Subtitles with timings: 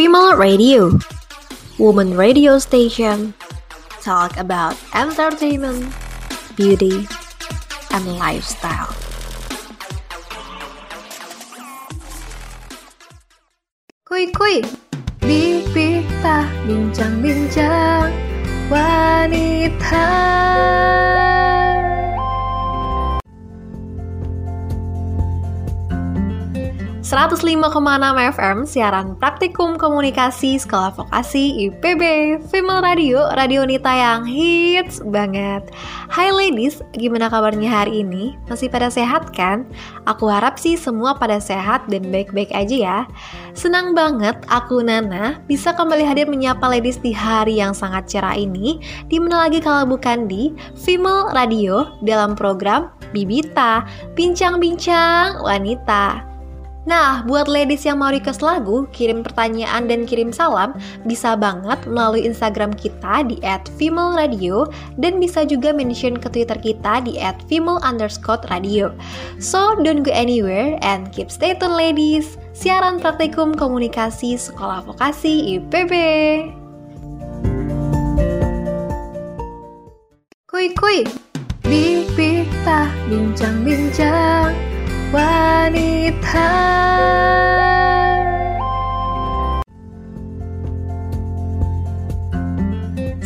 [0.00, 0.96] Female Radio,
[1.76, 3.36] woman radio station,
[4.00, 5.92] talk about entertainment,
[6.56, 7.04] beauty,
[7.92, 8.96] and lifestyle.
[14.08, 14.64] Kuy kuy,
[15.20, 18.08] Bibita bincang-bincang
[18.72, 20.08] wanita.
[27.10, 27.74] 105,6
[28.38, 35.74] FM siaran praktikum komunikasi sekolah vokasi IPB Female Radio, radio Nita yang hits banget
[36.06, 38.38] Hai ladies, gimana kabarnya hari ini?
[38.46, 39.66] Masih pada sehat kan?
[40.06, 42.98] Aku harap sih semua pada sehat dan baik-baik aja ya
[43.58, 48.78] Senang banget aku Nana bisa kembali hadir menyapa ladies di hari yang sangat cerah ini
[49.10, 53.82] Di mana lagi kalau bukan di Female Radio dalam program Bibita,
[54.14, 56.29] Bincang-Bincang Wanita
[56.90, 60.74] Nah, buat ladies yang mau request lagu, kirim pertanyaan dan kirim salam,
[61.06, 63.38] bisa banget melalui Instagram kita di
[63.78, 64.66] @female_radio
[64.98, 67.14] dan bisa juga mention ke Twitter kita di
[67.46, 68.90] @female_radio.
[69.38, 72.34] So, don't go anywhere and keep stay tune ladies.
[72.58, 75.94] Siaran praktikum komunikasi Sekolah Vokasi IPB.
[80.50, 81.06] Kuy kuy,
[81.62, 84.79] bibita bincang-bincang
[85.12, 86.12] 我爱你，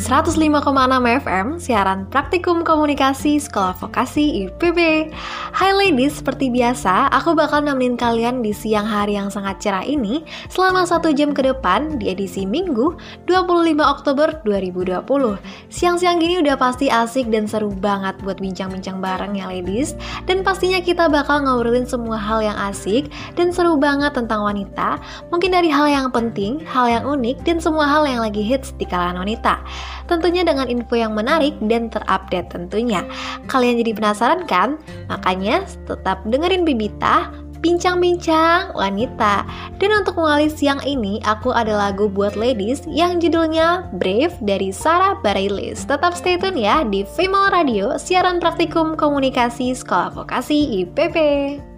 [0.05, 0.60] 105,6
[1.24, 5.08] FM, siaran praktikum komunikasi Sekolah Vokasi IPB.
[5.56, 10.20] Hai ladies, seperti biasa, aku bakal nemenin kalian di siang hari yang sangat cerah ini
[10.52, 12.92] selama satu jam ke depan di edisi Minggu
[13.24, 15.41] 25 Oktober 2020.
[15.72, 19.96] Siang-siang gini udah pasti asik dan seru banget buat bincang-bincang bareng ya ladies.
[20.28, 23.08] Dan pastinya kita bakal ngobrolin semua hal yang asik
[23.41, 25.00] dan seru banget tentang wanita.
[25.33, 28.84] Mungkin dari hal yang penting, hal yang unik, dan semua hal yang lagi hits di
[28.84, 29.64] kalangan wanita
[30.06, 33.03] tentunya dengan info yang menarik dan terupdate tentunya.
[33.50, 34.80] Kalian jadi penasaran kan?
[35.08, 37.33] Makanya tetap dengerin Bibita,
[37.64, 39.48] bincang-bincang wanita.
[39.80, 45.17] Dan untuk mengawali siang ini, aku ada lagu buat ladies yang judulnya Brave dari Sarah
[45.24, 45.89] Bareilles.
[45.89, 51.73] Tetap stay tune ya di Female Radio, siaran praktikum komunikasi Sekolah Vokasi IPP.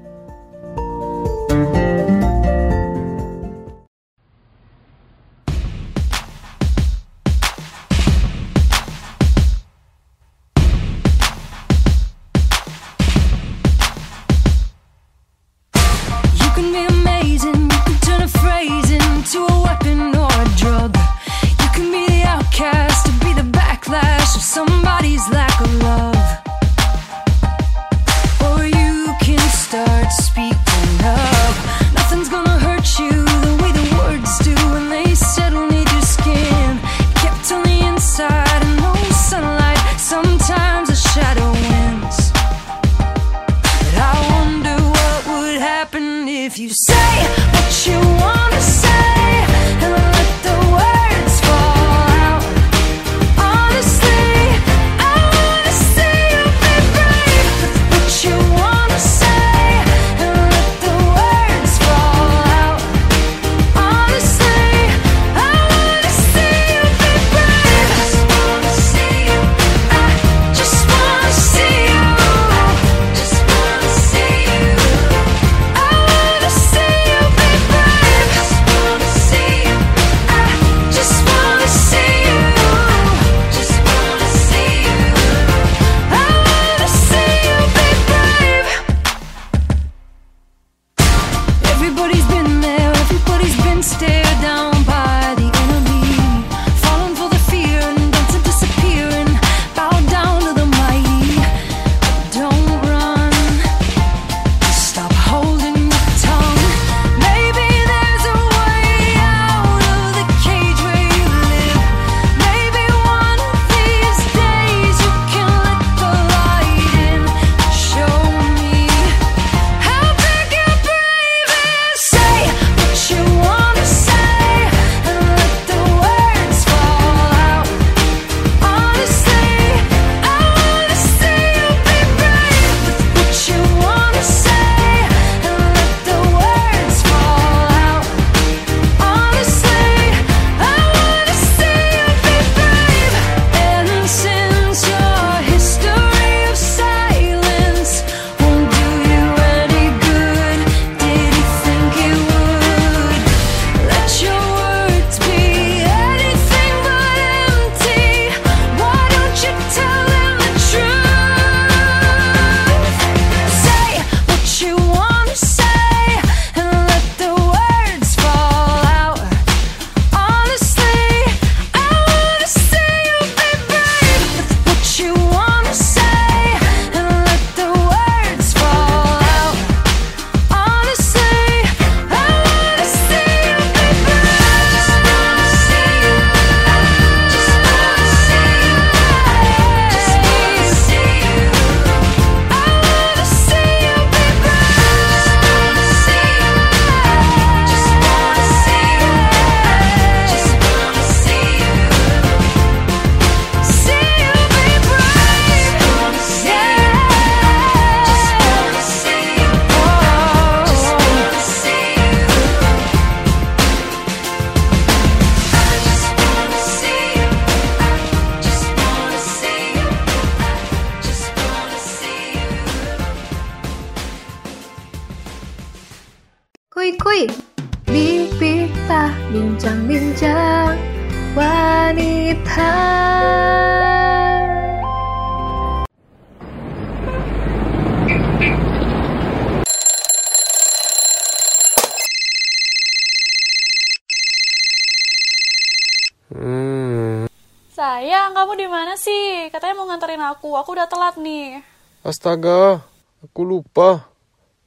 [249.53, 250.59] Katanya mau nganterin aku.
[250.59, 251.63] Aku udah telat nih.
[252.03, 252.83] Astaga,
[253.23, 254.11] aku lupa.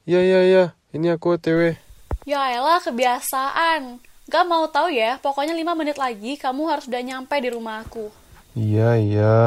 [0.08, 0.64] Ya ya ya,
[0.96, 1.76] ini aku OTW.
[2.24, 4.00] Ya elah, kebiasaan.
[4.30, 8.08] Gak mau tahu ya, pokoknya 5 menit lagi kamu harus udah nyampe di rumah aku.
[8.54, 9.38] Iya iya.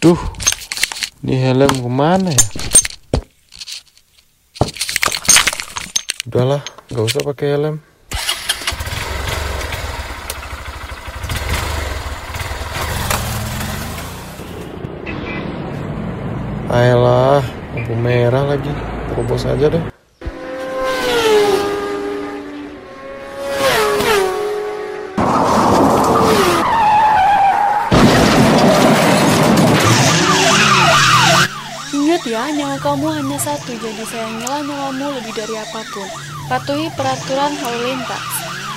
[0.00, 0.20] Duh,
[1.20, 2.44] ini helm ke mana ya?
[6.28, 7.76] Udahlah, nggak usah pakai helm.
[16.80, 17.44] Ayolah,
[17.76, 18.72] lampu merah lagi.
[19.12, 19.84] Terobos aja deh.
[31.92, 36.08] Ingat ya, nyawa kamu hanya satu, jadi sayangilah nyawamu lebih dari apa pun.
[36.48, 38.24] Patuhi peraturan lalu lintas.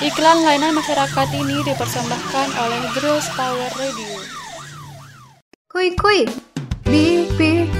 [0.03, 4.44] Iklan layanan masyarakat ini dipersembahkan oleh Girls Power Radio.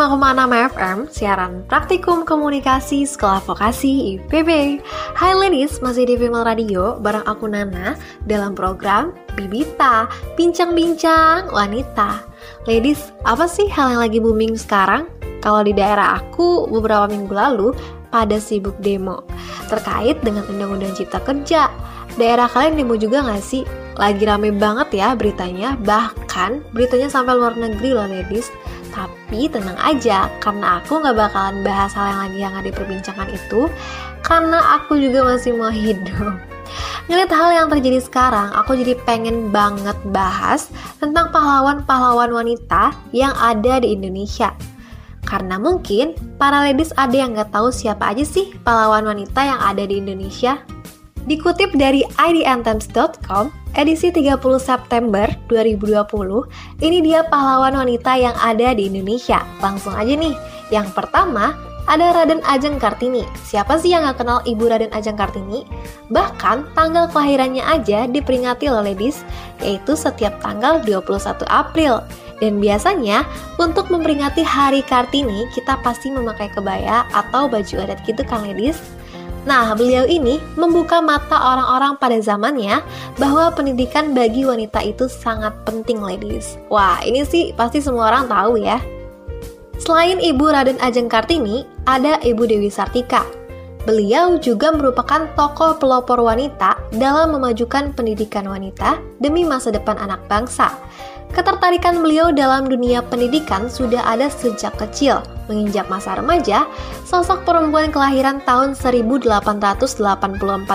[0.72, 4.80] FM, siaran praktikum komunikasi sekolah vokasi IPB.
[5.12, 7.92] Hai ladies, masih di Female Radio bareng aku Nana
[8.24, 10.08] dalam program Bibita,
[10.40, 12.24] Bincang-Bincang Wanita.
[12.64, 15.12] Ladies, apa sih hal yang lagi booming sekarang?
[15.44, 17.76] Kalau di daerah aku beberapa minggu lalu
[18.08, 19.28] pada sibuk demo
[19.68, 21.68] terkait dengan Undang-Undang Cipta Kerja.
[22.16, 23.68] Daerah kalian demo juga nggak sih?
[24.00, 28.48] Lagi rame banget ya beritanya, bahkan beritanya sampai luar negeri loh ladies.
[28.94, 33.66] Tapi tenang aja, karena aku nggak bakalan bahas hal yang lagi hangat diperbincangkan itu,
[34.22, 36.38] karena aku juga masih mau hidup.
[37.10, 40.70] Ngeliat hal yang terjadi sekarang, aku jadi pengen banget bahas
[41.02, 44.54] tentang pahlawan-pahlawan wanita yang ada di Indonesia.
[45.24, 49.84] Karena mungkin para ladies ada yang nggak tahu siapa aja sih pahlawan wanita yang ada
[49.84, 50.60] di Indonesia.
[51.24, 56.04] Dikutip dari idntimes.com, edisi 30 September 2020,
[56.84, 59.40] ini dia pahlawan wanita yang ada di Indonesia.
[59.64, 60.36] Langsung aja nih,
[60.68, 61.56] yang pertama
[61.88, 63.24] ada Raden Ajeng Kartini.
[63.40, 65.64] Siapa sih yang gak kenal Ibu Raden Ajeng Kartini?
[66.12, 69.24] Bahkan tanggal kelahirannya aja diperingati loh ladies,
[69.64, 72.04] yaitu setiap tanggal 21 April.
[72.44, 73.24] Dan biasanya
[73.56, 78.76] untuk memperingati Hari Kartini kita pasti memakai kebaya atau baju adat gitu kan ladies.
[79.44, 82.80] Nah, beliau ini membuka mata orang-orang pada zamannya
[83.20, 86.56] bahwa pendidikan bagi wanita itu sangat penting, ladies.
[86.72, 88.80] Wah, ini sih pasti semua orang tahu ya.
[89.76, 93.20] Selain Ibu Raden Ajeng Kartini, ada Ibu Dewi Sartika.
[93.84, 100.72] Beliau juga merupakan tokoh pelopor wanita dalam memajukan pendidikan wanita demi masa depan anak bangsa.
[101.32, 105.24] Ketertarikan beliau dalam dunia pendidikan sudah ada sejak kecil.
[105.48, 106.68] Menginjak masa remaja,
[107.08, 109.98] sosok perempuan kelahiran tahun 1884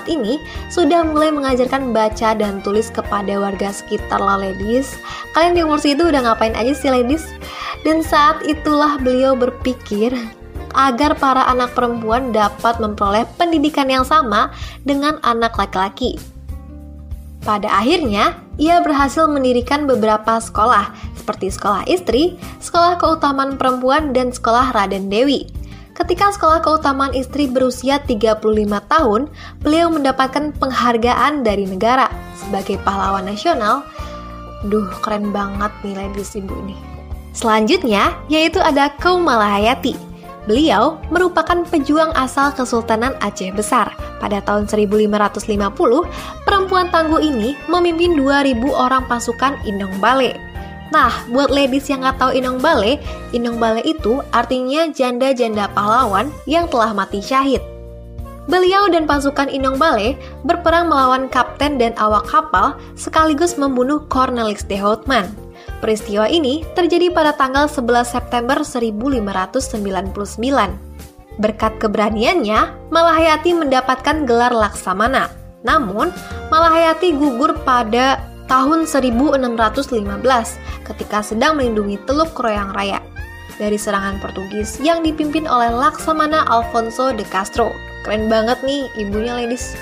[0.10, 0.42] ini
[0.74, 4.98] sudah mulai mengajarkan baca dan tulis kepada warga sekitar lah ladies.
[5.38, 7.30] Kalian di umur segitu udah ngapain aja sih ladies?
[7.86, 10.12] Dan saat itulah beliau berpikir
[10.76, 14.54] agar para anak perempuan dapat memperoleh pendidikan yang sama
[14.86, 16.20] dengan anak laki-laki.
[17.40, 24.76] Pada akhirnya, ia berhasil mendirikan beberapa sekolah, seperti sekolah istri, sekolah keutamaan perempuan, dan sekolah
[24.76, 25.48] Raden Dewi.
[25.96, 28.40] Ketika sekolah keutamaan istri berusia 35
[28.88, 29.28] tahun,
[29.60, 32.08] beliau mendapatkan penghargaan dari negara
[32.40, 33.84] sebagai pahlawan nasional.
[34.68, 36.76] Duh, keren banget nih ladies ibu ini.
[37.36, 40.09] Selanjutnya, yaitu ada Kaum Malahayati.
[40.50, 43.94] Beliau merupakan pejuang asal Kesultanan Aceh Besar.
[44.18, 45.46] Pada tahun 1550,
[46.42, 50.34] perempuan tangguh ini memimpin 2000 orang pasukan Indong Bale.
[50.90, 52.98] Nah, buat ladies yang nggak tahu Indong Bale,
[53.30, 57.62] Indong Bale itu artinya janda-janda pahlawan yang telah mati syahid.
[58.50, 64.82] Beliau dan pasukan Indong Bale berperang melawan kapten dan awak kapal sekaligus membunuh Cornelis de
[64.82, 65.30] Houtman.
[65.80, 71.40] Peristiwa ini terjadi pada tanggal 11 September 1599.
[71.40, 75.32] Berkat keberaniannya, Malahayati mendapatkan gelar Laksamana.
[75.64, 76.12] Namun,
[76.52, 78.20] Malahayati gugur pada
[78.52, 83.00] tahun 1615 ketika sedang melindungi Teluk Kroyang Raya
[83.56, 87.72] dari serangan Portugis yang dipimpin oleh Laksamana Alfonso de Castro.
[88.04, 89.76] Keren banget nih ibunya ladies.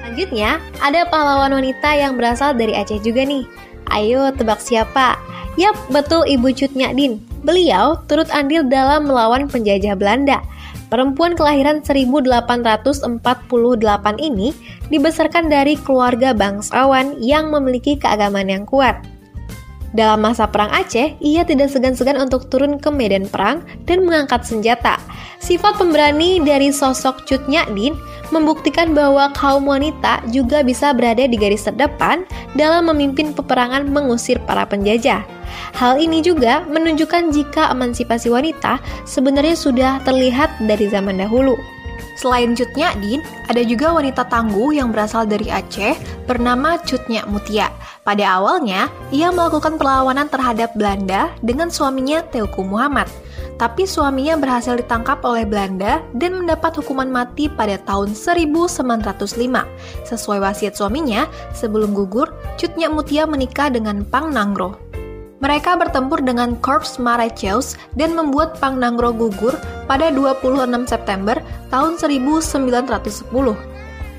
[0.00, 3.46] Selanjutnya, ada pahlawan wanita yang berasal dari Aceh juga nih.
[3.92, 5.18] Ayo tebak siapa?
[5.54, 7.22] Yap, betul Ibu Cut Din.
[7.46, 10.42] Beliau turut andil dalam melawan penjajah Belanda.
[10.90, 13.14] Perempuan kelahiran 1848
[14.18, 14.50] ini
[14.90, 18.98] dibesarkan dari keluarga bangsawan yang memiliki keagamaan yang kuat.
[19.94, 24.98] Dalam masa Perang Aceh, ia tidak segan-segan untuk turun ke medan perang dan mengangkat senjata.
[25.38, 27.94] Sifat pemberani dari sosok Cut Din
[28.34, 32.26] membuktikan bahwa kaum wanita juga bisa berada di garis terdepan
[32.58, 35.22] dalam memimpin peperangan mengusir para penjajah.
[35.78, 41.54] Hal ini juga menunjukkan jika emansipasi wanita sebenarnya sudah terlihat dari zaman dahulu.
[42.14, 45.98] Selain Cut Din, ada juga wanita tangguh yang berasal dari Aceh
[46.30, 47.70] bernama Cut Mutia.
[48.04, 53.10] Pada awalnya, ia melakukan perlawanan terhadap Belanda dengan suaminya Teuku Muhammad.
[53.54, 58.82] Tapi suaminya berhasil ditangkap oleh Belanda dan mendapat hukuman mati pada tahun 1905.
[60.04, 64.93] Sesuai wasiat suaminya, sebelum gugur, Cut Mutia menikah dengan Pang Nangro.
[65.44, 69.52] Mereka bertempur dengan Korps Marecheus dan membuat Pang Nangro gugur
[69.84, 71.36] pada 26 September
[71.68, 73.28] tahun 1910.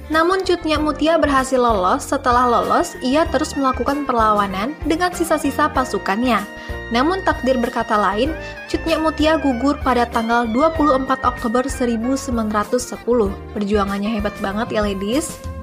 [0.05, 2.05] Namun Cutnya Mutia berhasil lolos.
[2.05, 6.46] Setelah lolos, ia terus melakukan perlawanan dengan sisa-sisa pasukannya.
[6.94, 8.29] Namun takdir berkata lain,
[8.70, 13.34] Cutnya Mutia gugur pada tanggal 24 Oktober 1910.
[13.58, 15.55] Perjuangannya hebat banget ya ladies.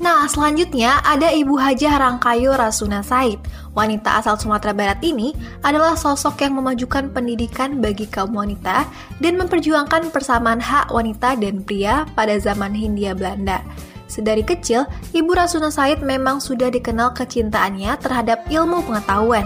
[0.00, 3.36] Nah, selanjutnya ada Ibu Hajah Rangkayo Rasuna Said.
[3.76, 8.88] Wanita asal Sumatera Barat ini adalah sosok yang memajukan pendidikan bagi kaum wanita
[9.20, 13.60] dan memperjuangkan persamaan hak wanita dan pria pada zaman Hindia Belanda.
[14.08, 19.44] Sedari kecil, Ibu Rasuna Said memang sudah dikenal kecintaannya terhadap ilmu pengetahuan.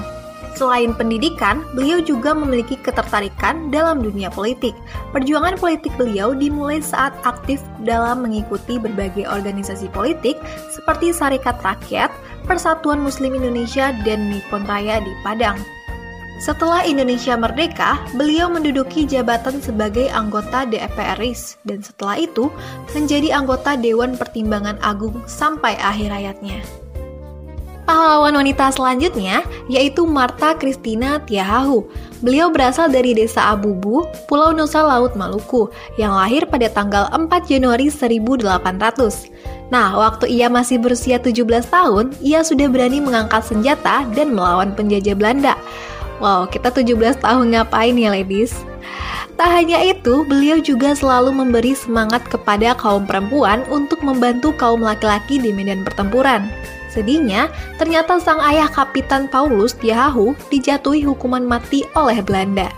[0.55, 4.71] Selain pendidikan, beliau juga memiliki ketertarikan dalam dunia politik.
[5.11, 10.39] Perjuangan politik beliau dimulai saat aktif dalam mengikuti berbagai organisasi politik
[10.71, 12.15] seperti Serikat Rakyat,
[12.47, 15.59] Persatuan Muslim Indonesia, dan Nippon Raya di Padang.
[16.39, 22.51] Setelah Indonesia merdeka, beliau menduduki jabatan sebagai anggota DPR RIS dan setelah itu
[22.95, 26.84] menjadi anggota Dewan Pertimbangan Agung sampai akhir hayatnya.
[27.85, 31.85] Pahlawan wanita selanjutnya yaitu Marta Christina Tiahahu.
[32.25, 35.69] Beliau berasal dari desa Abubu, Pulau Nusa Laut Maluku,
[36.01, 39.29] yang lahir pada tanggal 4 Januari 1800.
[39.69, 45.13] Nah, waktu ia masih berusia 17 tahun, ia sudah berani mengangkat senjata dan melawan penjajah
[45.13, 45.53] Belanda.
[46.25, 48.57] Wow, kita 17 tahun ngapain ya ladies?
[49.37, 55.37] Tak hanya itu, beliau juga selalu memberi semangat kepada kaum perempuan untuk membantu kaum laki-laki
[55.37, 56.49] di medan pertempuran.
[56.95, 62.71] Sedihnya, ternyata sang ayah Kapitan Paulus Tiahahu dijatuhi hukuman mati oleh Belanda.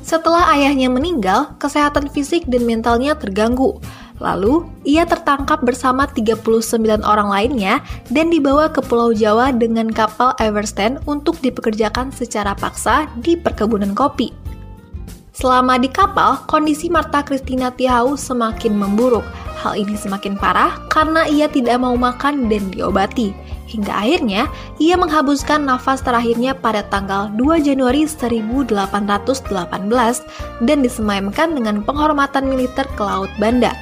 [0.00, 3.76] Setelah ayahnya meninggal, kesehatan fisik dan mentalnya terganggu.
[4.24, 11.04] Lalu, ia tertangkap bersama 39 orang lainnya dan dibawa ke Pulau Jawa dengan kapal Everstand
[11.04, 14.32] untuk dipekerjakan secara paksa di perkebunan kopi.
[15.38, 19.22] Selama di kapal, kondisi Marta Christina Tiahau semakin memburuk.
[19.62, 23.30] Hal ini semakin parah karena ia tidak mau makan dan diobati.
[23.70, 24.50] Hingga akhirnya,
[24.82, 28.82] ia menghabiskan nafas terakhirnya pada tanggal 2 Januari 1818
[30.66, 33.78] dan disemayamkan dengan penghormatan militer ke Laut Banda.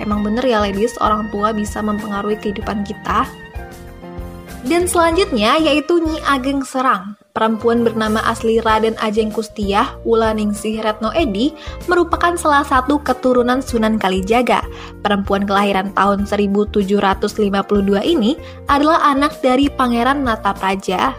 [0.00, 3.28] Emang bener ya ladies, orang tua bisa mempengaruhi kehidupan kita?
[4.64, 7.20] Dan selanjutnya yaitu Nyi Ageng Serang.
[7.36, 11.52] Perempuan bernama asli Raden Ajeng Kustiah, Ulaningsih Retno Edi,
[11.90, 14.64] merupakan salah satu keturunan Sunan Kalijaga.
[15.04, 17.44] Perempuan kelahiran tahun 1752
[18.06, 18.38] ini
[18.70, 21.12] adalah anak dari Pangeran Natapraja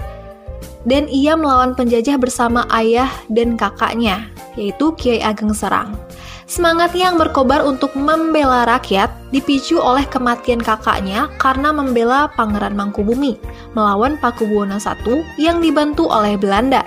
[0.85, 6.04] dan ia melawan penjajah bersama ayah dan kakaknya, yaitu Kiai Ageng Serang.
[6.45, 13.41] Semangat yang berkobar untuk membela rakyat dipicu oleh kematian kakaknya karena membela Pangeran Mangkubumi
[13.73, 16.85] melawan Pakubuwono I yang dibantu oleh Belanda.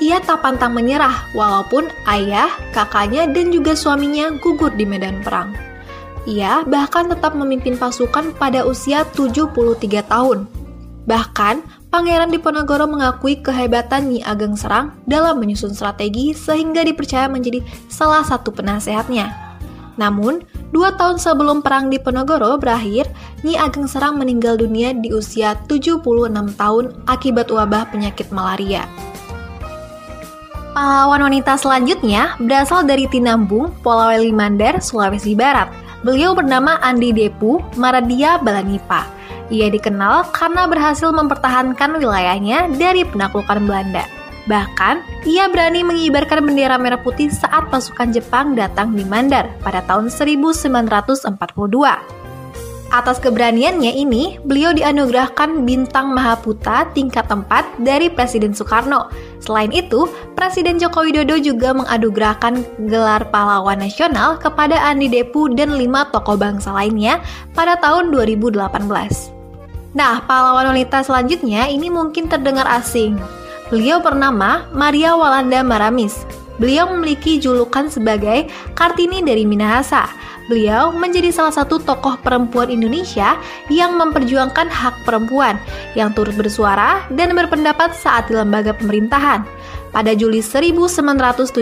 [0.00, 5.52] Ia tak pantang menyerah walaupun ayah, kakaknya, dan juga suaminya gugur di medan perang.
[6.24, 10.48] Ia bahkan tetap memimpin pasukan pada usia 73 tahun.
[11.04, 18.20] Bahkan, Pangeran Diponegoro mengakui kehebatan Nyi Ageng Serang dalam menyusun strategi sehingga dipercaya menjadi salah
[18.20, 19.32] satu penasehatnya.
[19.96, 20.44] Namun,
[20.76, 23.08] dua tahun sebelum Perang Diponegoro berakhir,
[23.40, 26.04] Nyi Ageng Serang meninggal dunia di usia 76
[26.60, 28.84] tahun akibat wabah penyakit malaria.
[30.76, 35.72] Pahlawan wanita selanjutnya berasal dari Tinambung, Polaweli Mandar, Sulawesi Barat.
[36.04, 39.15] Beliau bernama Andi Depu Maradia Balanipa.
[39.46, 44.02] Ia dikenal karena berhasil mempertahankan wilayahnya dari penaklukan Belanda.
[44.46, 50.06] Bahkan, ia berani mengibarkan bendera merah putih saat pasukan Jepang datang di Mandar pada tahun
[50.06, 51.34] 1942.
[52.86, 59.10] Atas keberaniannya ini, beliau dianugerahkan bintang Mahaputa tingkat 4 dari Presiden Soekarno.
[59.42, 60.06] Selain itu,
[60.38, 66.70] Presiden Joko Widodo juga menganugerahkan gelar pahlawan nasional kepada Andi Depu dan lima tokoh bangsa
[66.70, 67.18] lainnya
[67.58, 69.35] pada tahun 2018.
[69.96, 73.16] Nah, pahlawan wanita selanjutnya ini mungkin terdengar asing.
[73.72, 76.28] Beliau bernama Maria Walanda Maramis.
[76.60, 80.04] Beliau memiliki julukan sebagai Kartini dari Minahasa.
[80.52, 83.40] Beliau menjadi salah satu tokoh perempuan Indonesia
[83.72, 85.56] yang memperjuangkan hak perempuan,
[85.96, 89.48] yang turut bersuara dan berpendapat saat di lembaga pemerintahan.
[89.96, 91.56] Pada Juli 1917,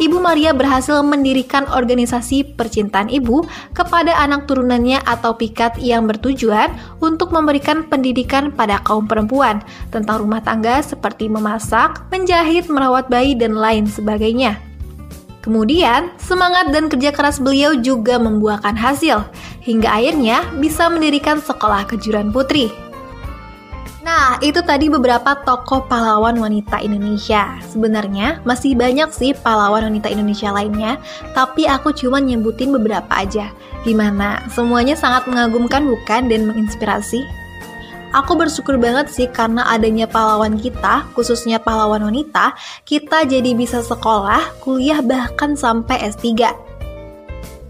[0.00, 3.44] Ibu Maria berhasil mendirikan organisasi percintaan ibu
[3.76, 6.72] kepada anak turunannya atau pikat yang bertujuan
[7.04, 9.60] untuk memberikan pendidikan pada kaum perempuan
[9.92, 14.56] tentang rumah tangga seperti memasak, menjahit, merawat bayi, dan lain sebagainya.
[15.44, 19.28] Kemudian, semangat dan kerja keras beliau juga membuahkan hasil,
[19.60, 22.72] hingga akhirnya bisa mendirikan sekolah kejuruan putri.
[24.02, 27.54] Nah, itu tadi beberapa tokoh pahlawan wanita Indonesia.
[27.70, 30.98] Sebenarnya masih banyak sih pahlawan wanita Indonesia lainnya,
[31.38, 33.54] tapi aku cuma nyebutin beberapa aja.
[33.86, 34.42] Gimana?
[34.50, 37.22] Semuanya sangat mengagumkan bukan dan menginspirasi?
[38.12, 44.60] Aku bersyukur banget sih karena adanya pahlawan kita, khususnya pahlawan wanita, kita jadi bisa sekolah,
[44.60, 46.71] kuliah bahkan sampai S3.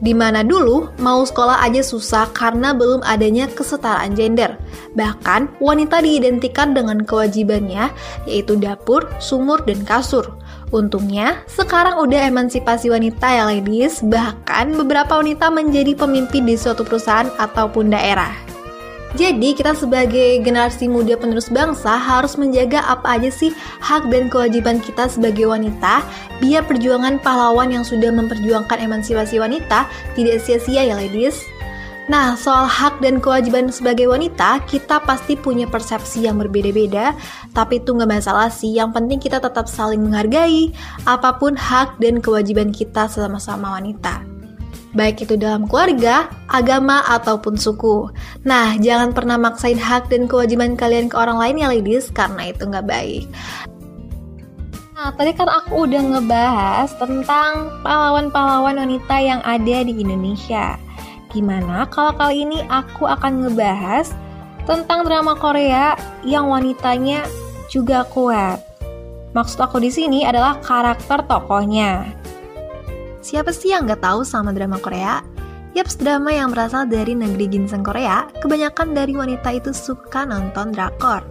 [0.03, 4.59] Di mana dulu mau sekolah aja susah karena belum adanya kesetaraan gender.
[4.99, 7.95] Bahkan wanita diidentikan dengan kewajibannya
[8.27, 10.35] yaitu dapur, sumur, dan kasur.
[10.75, 17.31] Untungnya, sekarang udah emansipasi wanita ya ladies, bahkan beberapa wanita menjadi pemimpin di suatu perusahaan
[17.39, 18.52] ataupun daerah.
[19.13, 23.53] Jadi kita sebagai generasi muda penerus bangsa harus menjaga apa aja sih
[23.85, 26.01] hak dan kewajiban kita sebagai wanita
[26.41, 29.85] biar perjuangan pahlawan yang sudah memperjuangkan emansipasi wanita
[30.17, 31.45] tidak sia-sia ya ladies.
[32.11, 37.15] Nah, soal hak dan kewajiban sebagai wanita, kita pasti punya persepsi yang berbeda-beda,
[37.55, 38.75] tapi itu nggak masalah sih.
[38.75, 40.75] Yang penting kita tetap saling menghargai
[41.07, 44.42] apa pun hak dan kewajiban kita sama-sama wanita
[44.93, 48.13] baik itu dalam keluarga, agama, ataupun suku.
[48.45, 52.69] Nah, jangan pernah maksain hak dan kewajiban kalian ke orang lain ya ladies, karena itu
[52.69, 53.25] nggak baik.
[54.93, 60.79] Nah, tadi kan aku udah ngebahas tentang pahlawan-pahlawan wanita yang ada di Indonesia.
[61.33, 64.15] Gimana kalau kali ini aku akan ngebahas
[64.69, 67.27] tentang drama Korea yang wanitanya
[67.67, 68.63] juga kuat.
[69.33, 72.22] Maksud aku di sini adalah karakter tokohnya.
[73.23, 75.23] Siapa sih yang nggak tahu sama drama Korea?
[75.79, 81.23] Yaps, drama yang berasal dari negeri ginseng Korea, kebanyakan dari wanita itu suka nonton drakor.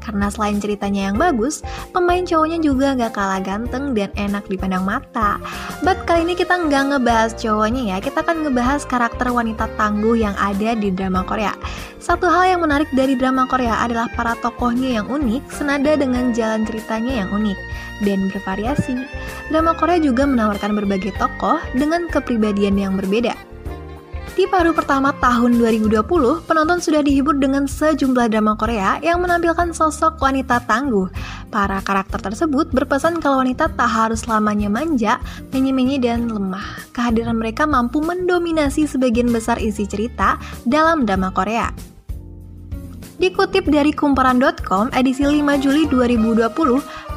[0.00, 1.60] Karena selain ceritanya yang bagus,
[1.92, 5.36] pemain cowoknya juga nggak kalah ganteng dan enak dipandang mata.
[5.84, 10.34] But kali ini kita nggak ngebahas cowoknya ya, kita akan ngebahas karakter wanita tangguh yang
[10.40, 11.52] ada di drama Korea.
[12.00, 16.64] Satu hal yang menarik dari drama Korea adalah para tokohnya yang unik, senada dengan jalan
[16.64, 17.58] ceritanya yang unik
[18.02, 18.96] dan bervariasi.
[19.52, 23.49] Drama Korea juga menawarkan berbagai tokoh dengan kepribadian yang berbeda.
[24.40, 26.00] Di paruh pertama tahun 2020,
[26.48, 31.12] penonton sudah dihibur dengan sejumlah drama Korea yang menampilkan sosok wanita tangguh.
[31.52, 35.20] Para karakter tersebut berpesan kalau wanita tak harus selamanya manja,
[35.52, 36.88] menye dan lemah.
[36.96, 41.68] Kehadiran mereka mampu mendominasi sebagian besar isi cerita dalam drama Korea.
[43.20, 46.48] Dikutip dari kumparan.com edisi 5 Juli 2020,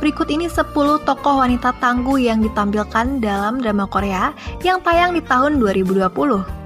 [0.03, 0.75] berikut ini 10
[1.07, 6.62] tokoh wanita tangguh yang ditampilkan dalam drama Korea yang tayang di tahun 2020.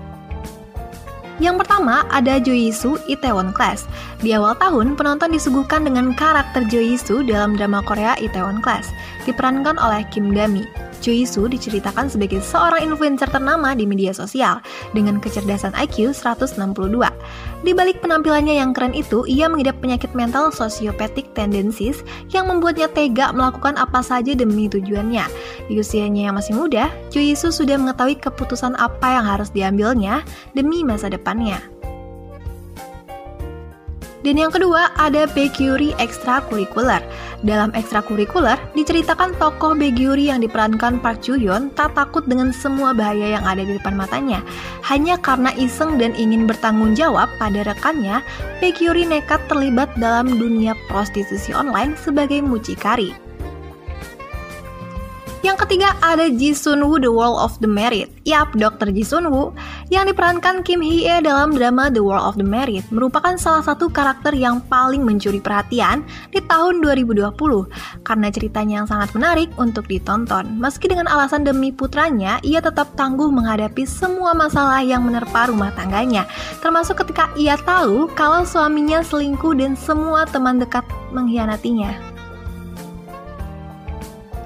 [1.37, 3.85] Yang pertama ada Yisu Itaewon Class.
[4.25, 8.89] Di awal tahun, penonton disuguhkan dengan karakter Yisu dalam drama Korea Itaewon Class,
[9.29, 10.86] diperankan oleh Kim Dami.
[10.99, 14.59] Jo Yisu diceritakan sebagai seorang influencer ternama di media sosial
[14.91, 16.57] dengan kecerdasan IQ 162.
[17.65, 22.01] Di balik penampilannya yang keren itu, ia mengidap penyakit mental sociopathic tendencies
[22.33, 25.25] yang membuatnya tega melakukan apa saja demi tujuannya.
[25.69, 30.21] Di usianya yang masih muda, Jo Yisu sudah mengetahui keputusan apa yang harus diambilnya
[30.53, 31.76] demi masa depannya.
[34.27, 36.99] Dan yang kedua ada Baekhyuri ekstrakurikuler.
[37.47, 43.39] Dalam ekstrakurikuler, diceritakan tokoh Baekhyuri yang diperankan Park Joo Yeon tak takut dengan semua bahaya
[43.39, 44.43] yang ada di depan matanya.
[44.83, 48.19] Hanya karena iseng dan ingin bertanggung jawab pada rekannya,
[48.59, 53.26] Baekhyuri nekat terlibat dalam dunia prostitusi online sebagai mucikari.
[55.47, 58.11] Yang ketiga ada Ji Sun Woo The World of the Married.
[58.27, 58.91] Yap, Dr.
[58.91, 59.55] Ji Sun Woo
[59.87, 63.87] yang diperankan Kim Hee Ye dalam drama The World of the Married merupakan salah satu
[63.87, 66.03] karakter yang paling mencuri perhatian
[66.35, 67.31] di tahun 2020
[68.03, 70.59] karena ceritanya yang sangat menarik untuk ditonton.
[70.59, 76.27] Meski dengan alasan demi putranya, ia tetap tangguh menghadapi semua masalah yang menerpa rumah tangganya,
[76.59, 80.83] termasuk ketika ia tahu kalau suaminya selingkuh dan semua teman dekat
[81.15, 82.16] mengkhianatinya.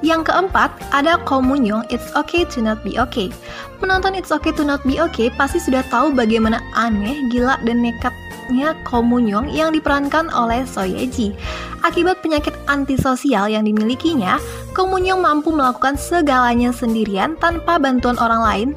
[0.01, 3.29] Yang keempat, ada Komunyong It's Okay to Not Be Okay.
[3.77, 8.73] Menonton It's Okay to Not Be Okay pasti sudah tahu bagaimana aneh, gila, dan nekatnya
[8.81, 11.37] Komunyong yang diperankan oleh Soyeji.
[11.85, 14.41] Akibat penyakit antisosial yang dimilikinya,
[14.73, 18.69] Komunyong mampu melakukan segalanya sendirian tanpa bantuan orang lain.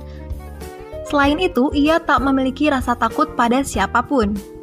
[1.08, 4.53] Selain itu, ia tak memiliki rasa takut pada siapa pun.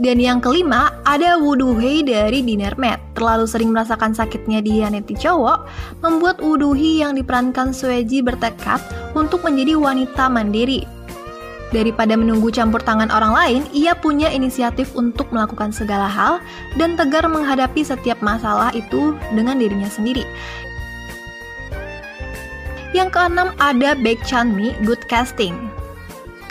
[0.00, 3.00] Dan yang kelima, ada Hee dari Dinner Mat.
[3.12, 5.68] Terlalu sering merasakan sakitnya di Yaneti cowok,
[6.00, 8.80] membuat Hee yang diperankan Sueji bertekad
[9.12, 10.88] untuk menjadi wanita mandiri.
[11.72, 16.36] Daripada menunggu campur tangan orang lain, ia punya inisiatif untuk melakukan segala hal
[16.76, 20.28] dan tegar menghadapi setiap masalah itu dengan dirinya sendiri.
[22.92, 25.71] Yang keenam ada Baek Chan Mi, Good Casting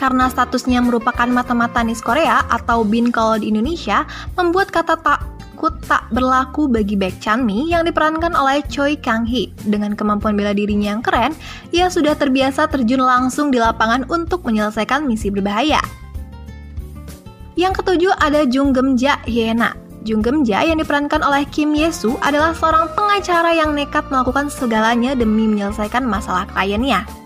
[0.02, 6.10] karena statusnya merupakan mata-mata nis Korea atau bin kalau di Indonesia, membuat kata takut tak
[6.10, 9.54] berlaku bagi Baek Chan Mi yang diperankan oleh Choi Kang Hee.
[9.62, 11.38] Dengan kemampuan bela dirinya yang keren,
[11.70, 15.86] ia sudah terbiasa terjun langsung di lapangan untuk menyelesaikan misi berbahaya.
[17.54, 19.78] Yang ketujuh ada Jung Geum Ja Hyena.
[20.02, 25.14] Jung Geum Ja yang diperankan oleh Kim Yesu adalah seorang pengacara yang nekat melakukan segalanya
[25.14, 27.21] demi menyelesaikan masalah kliennya.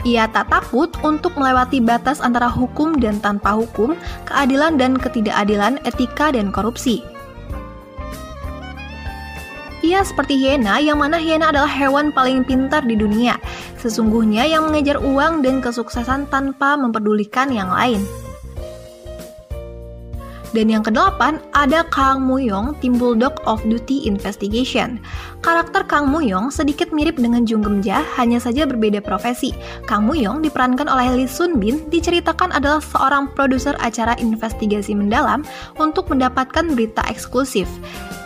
[0.00, 3.92] Ia tak takut untuk melewati batas antara hukum dan tanpa hukum,
[4.24, 7.04] keadilan dan ketidakadilan, etika dan korupsi.
[9.80, 13.40] Ia seperti hiena, yang mana hiena adalah hewan paling pintar di dunia.
[13.80, 18.04] Sesungguhnya yang mengejar uang dan kesuksesan tanpa memperdulikan yang lain.
[20.50, 24.98] Dan yang kedelapan, ada Kang Muyong, tim Bulldog of Duty Investigation.
[25.46, 29.54] Karakter Kang Muyong sedikit mirip dengan Jung Gemja, hanya saja berbeda profesi.
[29.86, 35.46] Kang Muyong diperankan oleh Lee Sun Bin, diceritakan adalah seorang produser acara investigasi mendalam
[35.78, 37.70] untuk mendapatkan berita eksklusif.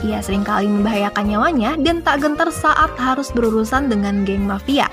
[0.01, 4.89] Ia sering kali membahayakan nyawanya dan tak gentar saat harus berurusan dengan geng mafia.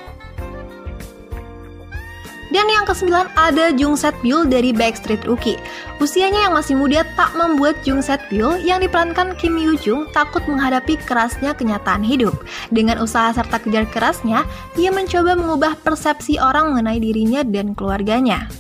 [2.52, 5.56] Dan yang kesembilan ada Jung Set Byul dari Backstreet Rookie.
[6.04, 10.44] Usianya yang masih muda tak membuat Jung Set Byul yang diperankan Kim Yoo Jung takut
[10.44, 12.36] menghadapi kerasnya kenyataan hidup.
[12.68, 14.44] Dengan usaha serta kejar kerasnya,
[14.76, 18.52] ia mencoba mengubah persepsi orang mengenai dirinya dan keluarganya.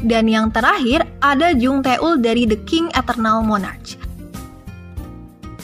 [0.00, 3.99] Dan yang terakhir ada Jung Tae-ul dari The King Eternal Monarch.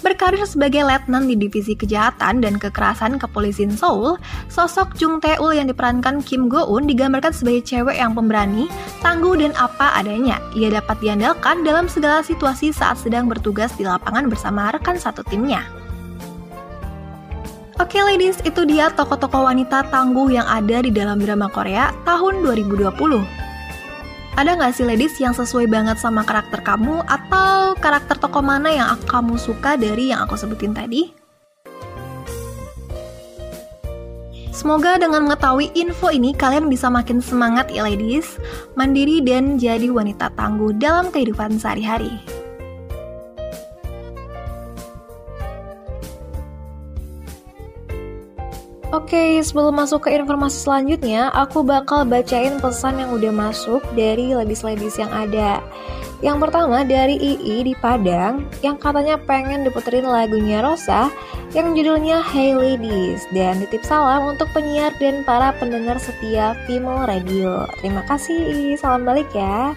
[0.07, 6.23] Berkarir sebagai letnan di divisi kejahatan dan kekerasan kepolisian Seoul, sosok Jung Tae-ul yang diperankan
[6.23, 8.71] Kim Go-eun digambarkan sebagai cewek yang pemberani,
[9.03, 10.38] tangguh dan apa adanya.
[10.55, 15.66] Ia dapat diandalkan dalam segala situasi saat sedang bertugas di lapangan bersama rekan satu timnya.
[17.83, 22.47] Oke okay, ladies, itu dia tokoh-tokoh wanita tangguh yang ada di dalam drama Korea tahun
[22.47, 23.46] 2020.
[24.37, 29.01] Ada nggak sih ladies yang sesuai banget sama karakter kamu atau karakter tokoh mana yang
[29.09, 31.09] kamu suka dari yang aku sebutin tadi?
[34.53, 38.37] Semoga dengan mengetahui info ini kalian bisa makin semangat ya ladies,
[38.77, 42.20] mandiri dan jadi wanita tangguh dalam kehidupan sehari-hari.
[48.97, 54.97] Oke, sebelum masuk ke informasi selanjutnya, aku bakal bacain pesan yang udah masuk dari ladies-ladies
[54.97, 55.61] yang ada.
[56.25, 61.13] Yang pertama dari II di Padang yang katanya pengen diputerin lagunya Rosa
[61.53, 67.69] yang judulnya Hey Ladies dan titip salam untuk penyiar dan para pendengar setia Female Radio.
[67.85, 69.77] Terima kasih II, salam balik ya.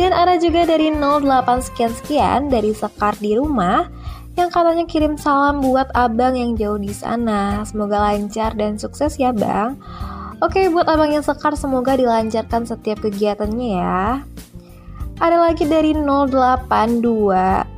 [0.00, 3.84] Dan ada juga dari 08 sekian-sekian dari Sekar di rumah
[4.36, 7.64] yang katanya kirim salam buat abang yang jauh di sana.
[7.64, 9.80] Semoga lancar dan sukses ya bang.
[10.44, 14.20] Oke buat abang yang sekar semoga dilancarkan setiap kegiatannya ya.
[15.16, 17.76] Ada lagi dari 082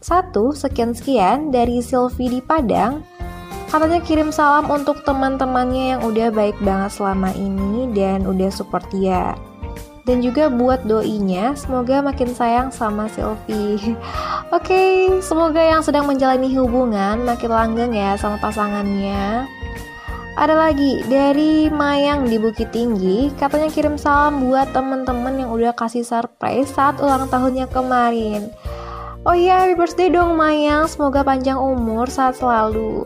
[0.00, 3.04] satu sekian sekian dari Sylvie di Padang
[3.68, 9.36] katanya kirim salam untuk teman-temannya yang udah baik banget selama ini dan udah support dia
[10.08, 13.76] dan juga buat doinya semoga makin sayang sama Sylvie.
[14.54, 19.44] Oke, okay, semoga yang sedang menjalani hubungan makin langgeng ya sama pasangannya.
[20.40, 26.00] Ada lagi dari Mayang di Bukit Tinggi, katanya kirim salam buat temen-temen yang udah kasih
[26.00, 28.48] surprise saat ulang tahunnya kemarin.
[29.28, 30.88] Oh iya, happy birthday dong Mayang.
[30.88, 33.04] Semoga panjang umur saat selalu.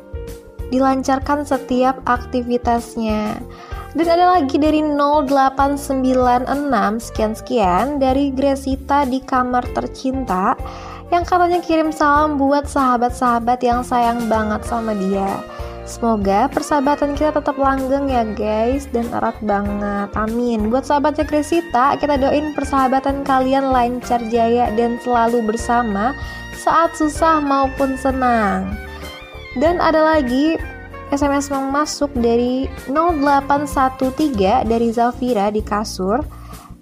[0.71, 3.43] Dilancarkan setiap aktivitasnya.
[3.95, 6.51] Dan ada lagi dari 0896
[6.99, 10.59] sekian-sekian dari Gresita di kamar tercinta
[11.15, 15.39] yang katanya kirim salam buat sahabat-sahabat yang sayang banget sama dia.
[15.85, 20.11] Semoga persahabatan kita tetap langgeng ya guys dan erat banget.
[20.17, 20.73] Amin.
[20.73, 26.17] Buat sahabatnya Kresita, kita doain persahabatan kalian lancar jaya dan selalu bersama
[26.57, 28.75] saat susah maupun senang.
[29.61, 30.59] Dan ada lagi
[31.15, 36.27] SMS yang masuk dari 0813 dari Zafira di kasur.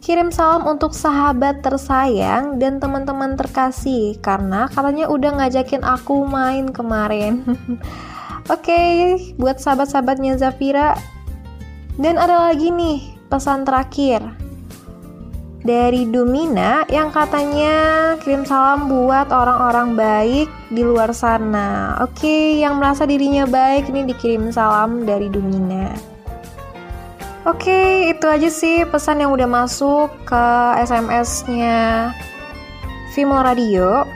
[0.02, 7.44] Kirim salam untuk sahabat tersayang dan teman-teman terkasih karena katanya udah ngajakin aku main kemarin.
[8.50, 8.92] Oke, okay,
[9.38, 10.98] buat sahabat-sahabatnya Zafira.
[11.94, 14.41] Dan ada lagi nih pesan terakhir
[15.62, 21.98] dari Dumina yang katanya kirim salam buat orang-orang baik di luar sana.
[22.02, 25.94] Oke, yang merasa dirinya baik ini dikirim salam dari Dumina.
[27.42, 30.46] Oke, itu aja sih pesan yang udah masuk ke
[30.78, 32.10] SMS-nya
[33.14, 34.06] Female Radio.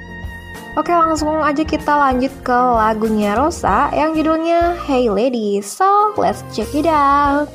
[0.76, 6.68] Oke langsung aja kita lanjut ke lagunya Rosa yang judulnya Hey Lady So let's check
[6.76, 7.48] it out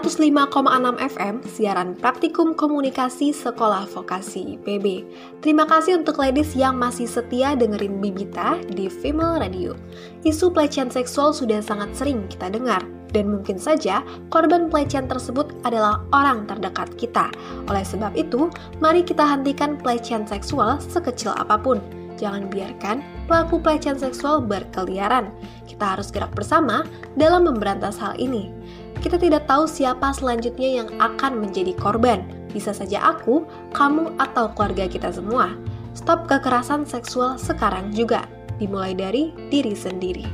[0.00, 5.04] 105,6 FM, siaran praktikum komunikasi sekolah vokasi IPB.
[5.44, 9.76] Terima kasih untuk ladies yang masih setia dengerin Bibita di Female Radio.
[10.24, 12.80] Isu pelecehan seksual sudah sangat sering kita dengar,
[13.12, 14.00] dan mungkin saja
[14.32, 17.28] korban pelecehan tersebut adalah orang terdekat kita.
[17.68, 18.48] Oleh sebab itu,
[18.80, 21.76] mari kita hentikan pelecehan seksual sekecil apa pun.
[22.16, 25.32] Jangan biarkan pelaku pelecehan seksual berkeliaran.
[25.64, 26.84] Kita harus gerak bersama
[27.16, 28.52] dalam memberantas hal ini.
[29.00, 32.20] Kita tidak tahu siapa selanjutnya yang akan menjadi korban.
[32.52, 35.56] Bisa saja aku, kamu, atau keluarga kita semua.
[35.96, 38.28] Stop kekerasan seksual sekarang juga,
[38.60, 40.28] dimulai dari diri sendiri.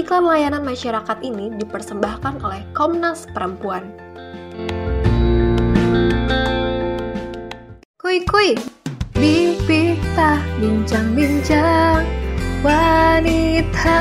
[0.00, 3.84] Iklan layanan masyarakat ini dipersembahkan oleh Komnas Perempuan.
[8.00, 8.56] Kuy kuy,
[9.12, 12.00] bibita bincang-bincang
[12.64, 14.00] wanita.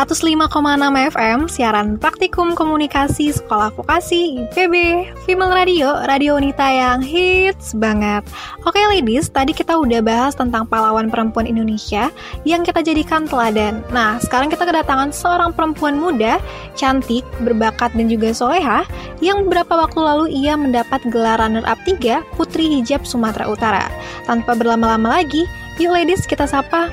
[0.00, 8.24] ...105,6 FM, siaran praktikum komunikasi sekolah vokasi IPB, Female Radio, radio wanita yang hits banget.
[8.64, 12.08] Oke ladies, tadi kita udah bahas tentang pahlawan perempuan Indonesia
[12.48, 13.84] yang kita jadikan teladan.
[13.92, 16.40] Nah, sekarang kita kedatangan seorang perempuan muda,
[16.80, 18.88] cantik, berbakat dan juga soleha,
[19.20, 23.92] yang beberapa waktu lalu ia mendapat gelar runner-up 3 Putri Hijab Sumatera Utara.
[24.24, 25.44] Tanpa berlama-lama lagi,
[25.76, 26.88] yuk ladies kita sapa.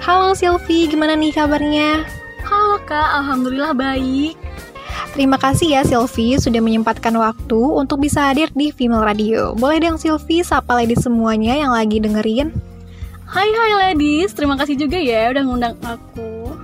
[0.00, 2.24] Halo Sylvie, gimana nih kabarnya?
[2.46, 4.38] Halo Kak, Alhamdulillah baik.
[5.18, 9.56] Terima kasih ya Sylvie sudah menyempatkan waktu untuk bisa hadir di Female Radio.
[9.58, 12.54] Boleh dong Sylvie sapa ladies semuanya yang lagi dengerin?
[13.26, 16.54] Hai hai ladies, terima kasih juga ya udah ngundang aku.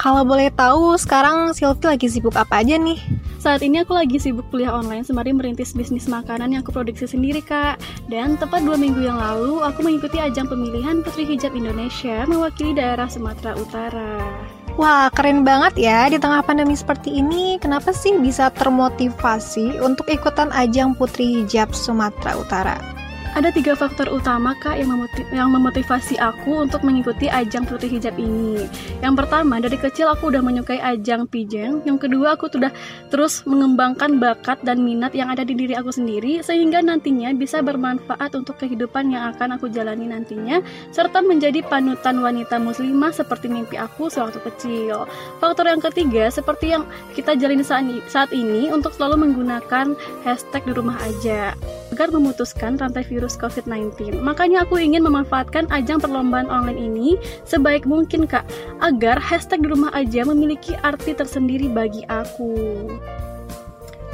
[0.00, 2.96] Kalau boleh tahu sekarang Sylvie lagi sibuk apa aja nih?
[3.36, 7.44] Saat ini aku lagi sibuk kuliah online sembari merintis bisnis makanan yang aku produksi sendiri
[7.44, 7.76] kak.
[8.08, 13.12] Dan tepat dua minggu yang lalu aku mengikuti ajang pemilihan Putri Hijab Indonesia mewakili daerah
[13.12, 14.59] Sumatera Utara.
[14.78, 17.58] Wah, keren banget ya di tengah pandemi seperti ini.
[17.58, 22.99] Kenapa sih bisa termotivasi untuk ikutan ajang Putri Hijab Sumatera Utara?
[23.30, 28.18] Ada tiga faktor utama kak yang, memoti- yang memotivasi aku untuk mengikuti ajang putri hijab
[28.18, 28.66] ini.
[29.06, 31.78] Yang pertama dari kecil aku udah menyukai ajang pijeng.
[31.86, 32.74] Yang kedua aku sudah
[33.06, 38.34] terus mengembangkan bakat dan minat yang ada di diri aku sendiri sehingga nantinya bisa bermanfaat
[38.34, 40.58] untuk kehidupan yang akan aku jalani nantinya
[40.90, 45.06] serta menjadi panutan wanita muslimah seperti mimpi aku sewaktu kecil.
[45.38, 46.82] Faktor yang ketiga seperti yang
[47.14, 47.62] kita jalani
[48.10, 49.94] saat ini untuk selalu menggunakan
[50.26, 51.54] hashtag di rumah aja
[51.94, 54.22] agar memutuskan rantai virus COVID-19.
[54.24, 57.08] Makanya aku ingin memanfaatkan ajang perlombaan online ini
[57.44, 58.46] sebaik mungkin kak,
[58.80, 62.86] agar hashtag di rumah aja memiliki arti tersendiri bagi aku.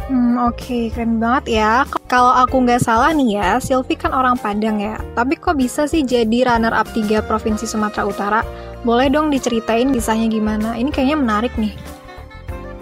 [0.07, 1.83] Hmm, oke, keren banget ya.
[2.07, 5.03] Kalau aku nggak salah nih ya, Sylvie kan orang Padang ya.
[5.19, 8.41] Tapi kok bisa sih jadi runner up 3 Provinsi Sumatera Utara?
[8.87, 10.79] Boleh dong diceritain kisahnya gimana?
[10.79, 11.75] Ini kayaknya menarik nih.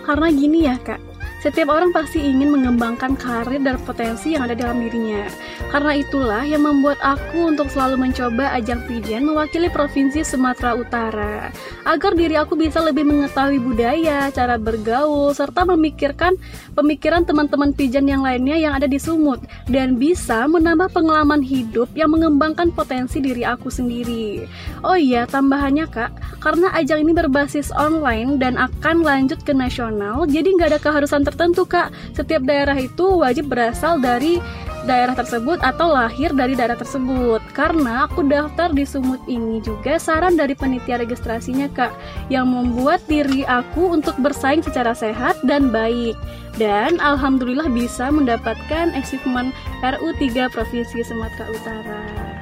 [0.05, 1.01] Karena gini ya kak,
[1.45, 5.29] setiap orang pasti ingin mengembangkan karir dan potensi yang ada dalam dirinya.
[5.69, 11.53] Karena itulah yang membuat aku untuk selalu mencoba ajang pijen mewakili Provinsi Sumatera Utara.
[11.85, 16.33] Agar diri aku bisa lebih mengetahui budaya, cara bergaul, serta memikirkan
[16.73, 19.45] pemikiran teman-teman pijen yang lainnya yang ada di Sumut.
[19.69, 24.49] Dan bisa menambah pengalaman hidup yang mengembangkan potensi diri aku sendiri.
[24.81, 30.49] Oh iya, tambahannya kak, karena ajang ini berbasis online dan akan lanjut ke nasional, jadi
[30.49, 31.91] nggak ada keharusan tertentu kak.
[32.15, 34.39] Setiap daerah itu wajib berasal dari
[34.87, 37.43] daerah tersebut atau lahir dari daerah tersebut.
[37.51, 41.91] Karena aku daftar di Sumut ini juga saran dari penitia registrasinya kak,
[42.31, 46.15] yang membuat diri aku untuk bersaing secara sehat dan baik.
[46.55, 49.51] Dan alhamdulillah bisa mendapatkan achievement
[49.83, 52.34] RU 3 Provinsi Sumatera Utara.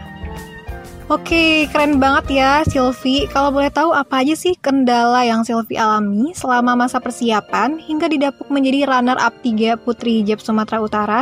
[1.13, 3.29] Oke, keren banget ya Sylvie.
[3.29, 8.49] Kalau boleh tahu apa aja sih kendala yang Sylvie alami selama masa persiapan hingga didapuk
[8.49, 11.21] menjadi runner up 3 Putri Hijab Sumatera Utara?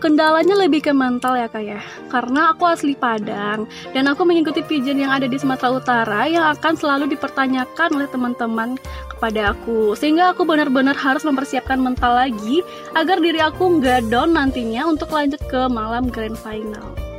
[0.00, 4.96] Kendalanya lebih ke mental ya kak ya Karena aku asli Padang Dan aku mengikuti pigeon
[4.96, 8.80] yang ada di Sumatera Utara Yang akan selalu dipertanyakan oleh teman-teman
[9.12, 12.64] kepada aku Sehingga aku benar-benar harus mempersiapkan mental lagi
[12.96, 17.13] Agar diri aku nggak down nantinya untuk lanjut ke malam grand final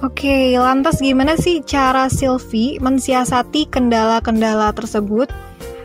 [0.00, 5.28] Oke, lantas gimana sih cara Sylvie mensiasati kendala-kendala tersebut?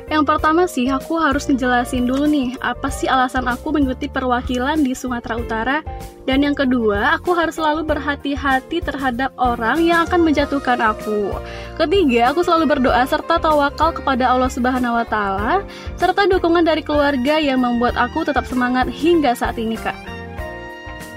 [0.08, 4.96] Yang pertama sih aku harus ngejelasin dulu nih apa sih alasan aku mengikuti perwakilan di
[4.96, 5.78] Sumatera Utara
[6.24, 11.36] dan yang kedua aku harus selalu berhati-hati terhadap orang yang akan menjatuhkan aku.
[11.76, 15.66] Ketiga, aku selalu berdoa serta tawakal kepada Allah Subhanahu wa taala
[16.00, 20.05] serta dukungan dari keluarga yang membuat aku tetap semangat hingga saat ini, Kak.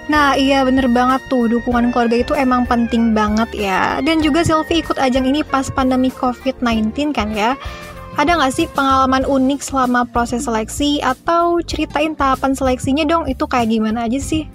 [0.09, 1.47] Nah iya bener banget tuh.
[1.53, 4.01] Dukungan keluarga itu emang penting banget ya.
[4.01, 7.55] Dan juga Sylvie ikut ajang ini pas pandemi COVID-19 kan ya.
[8.19, 10.99] Ada nggak sih pengalaman unik selama proses seleksi?
[11.05, 14.49] Atau ceritain tahapan seleksinya dong itu kayak gimana aja sih?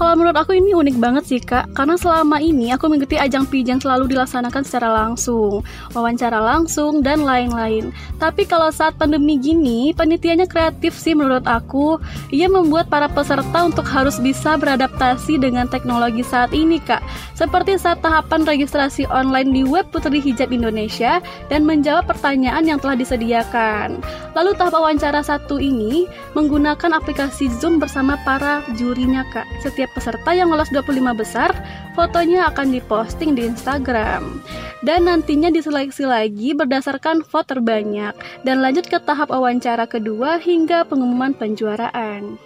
[0.00, 3.84] Kalau menurut aku ini unik banget sih kak, karena selama ini aku mengikuti ajang pijan
[3.84, 5.60] selalu dilaksanakan secara langsung,
[5.92, 7.92] wawancara langsung, dan lain-lain.
[8.16, 12.00] Tapi kalau saat pandemi gini, penelitiannya kreatif sih menurut aku.
[12.32, 17.04] Ia membuat para peserta untuk harus bisa beradaptasi dengan teknologi saat ini kak.
[17.36, 21.20] Seperti saat tahapan registrasi online di web Putri Hijab Indonesia
[21.52, 24.00] dan menjawab pertanyaan yang telah disediakan.
[24.32, 29.44] Lalu tahap wawancara satu ini menggunakan aplikasi Zoom bersama para jurinya kak.
[29.60, 31.50] Setiap peserta yang lolos 25 besar,
[31.94, 34.40] fotonya akan diposting di Instagram.
[34.80, 38.16] Dan nantinya diseleksi lagi berdasarkan vote terbanyak
[38.48, 42.40] dan lanjut ke tahap wawancara kedua hingga pengumuman penjuaraan.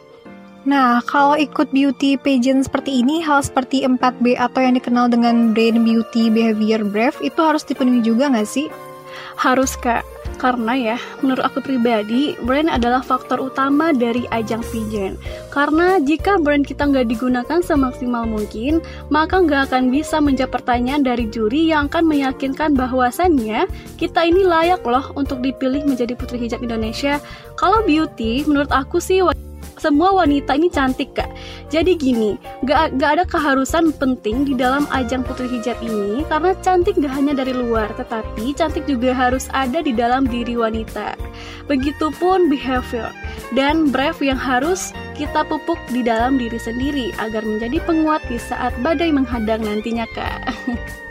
[0.64, 5.84] Nah, kalau ikut beauty pageant seperti ini, hal seperti 4B atau yang dikenal dengan Brain
[5.84, 8.72] Beauty Behavior Brave itu harus dipenuhi juga nggak sih?
[9.34, 10.06] Harus kak,
[10.44, 15.16] karena ya, menurut aku pribadi, brand adalah faktor utama dari ajang pigeon.
[15.48, 21.30] Karena jika brand kita nggak digunakan semaksimal mungkin, maka nggak akan bisa menjawab pertanyaan dari
[21.32, 23.64] juri yang akan meyakinkan bahwasannya
[23.96, 27.22] kita ini layak loh untuk dipilih menjadi putri hijab Indonesia.
[27.56, 29.24] Kalau beauty, menurut aku sih
[29.84, 31.28] semua wanita ini cantik kak.
[31.68, 36.96] Jadi gini gak, gak ada keharusan penting di dalam ajang putri hijab ini karena cantik
[36.96, 41.20] gak hanya dari luar tetapi cantik juga harus ada di dalam diri wanita.
[41.68, 43.12] Begitupun behavior
[43.52, 48.72] dan brave yang harus kita pupuk di dalam diri sendiri agar menjadi penguat di saat
[48.80, 50.48] badai menghadang nantinya kak.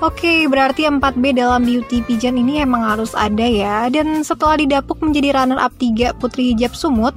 [0.00, 3.84] Oke, berarti 4B dalam beauty pigeon ini emang harus ada ya.
[3.92, 7.12] Dan setelah didapuk menjadi runner up 3 Putri Hijab Sumut,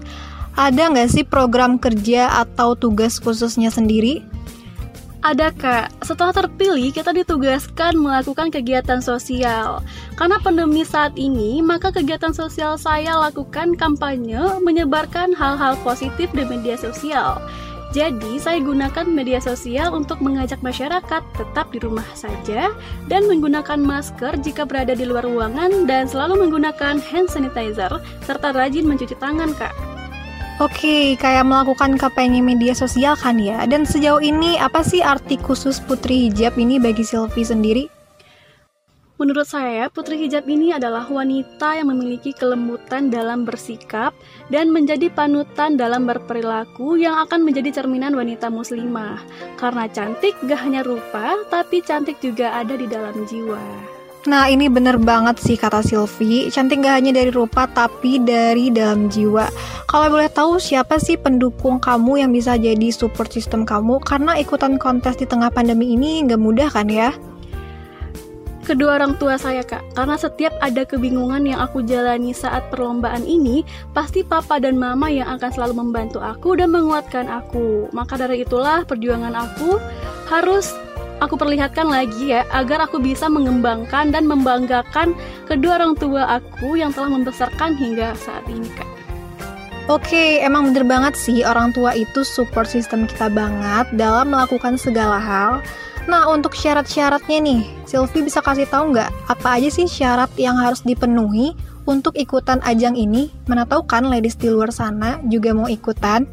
[0.54, 4.22] ada nggak sih program kerja atau tugas khususnya sendiri?
[5.24, 9.80] Ada kak, setelah terpilih kita ditugaskan melakukan kegiatan sosial
[10.20, 16.76] Karena pandemi saat ini, maka kegiatan sosial saya lakukan kampanye menyebarkan hal-hal positif di media
[16.76, 17.40] sosial
[17.94, 22.74] jadi, saya gunakan media sosial untuk mengajak masyarakat tetap di rumah saja
[23.06, 27.94] dan menggunakan masker jika berada di luar ruangan dan selalu menggunakan hand sanitizer
[28.26, 29.78] serta rajin mencuci tangan, Kak.
[30.62, 33.66] Oke, kayak melakukan kampanye media sosial kan ya.
[33.66, 37.90] Dan sejauh ini apa sih arti khusus putri hijab ini bagi Sylvie sendiri?
[39.18, 44.14] Menurut saya, putri hijab ini adalah wanita yang memiliki kelembutan dalam bersikap
[44.54, 49.26] dan menjadi panutan dalam berperilaku yang akan menjadi cerminan wanita muslimah.
[49.58, 53.93] Karena cantik gak hanya rupa, tapi cantik juga ada di dalam jiwa.
[54.24, 59.12] Nah ini bener banget sih kata Silvi Cantik gak hanya dari rupa tapi dari dalam
[59.12, 59.52] jiwa
[59.84, 64.80] Kalau boleh tahu siapa sih pendukung kamu yang bisa jadi support system kamu Karena ikutan
[64.80, 67.12] kontes di tengah pandemi ini gak mudah kan ya?
[68.64, 73.68] Kedua orang tua saya kak, karena setiap ada kebingungan yang aku jalani saat perlombaan ini,
[73.92, 77.92] pasti papa dan mama yang akan selalu membantu aku dan menguatkan aku.
[77.92, 79.84] Maka dari itulah perjuangan aku
[80.32, 80.72] harus
[81.20, 85.14] aku perlihatkan lagi ya agar aku bisa mengembangkan dan membanggakan
[85.46, 88.90] kedua orang tua aku yang telah membesarkan hingga saat ini kak.
[89.92, 95.20] Oke, emang bener banget sih orang tua itu support system kita banget dalam melakukan segala
[95.20, 95.60] hal.
[96.08, 100.84] Nah, untuk syarat-syaratnya nih, Sylvie bisa kasih tahu nggak apa aja sih syarat yang harus
[100.88, 101.52] dipenuhi
[101.84, 103.28] untuk ikutan ajang ini?
[103.48, 106.28] Mana tahu kan ladies di luar sana juga mau ikutan?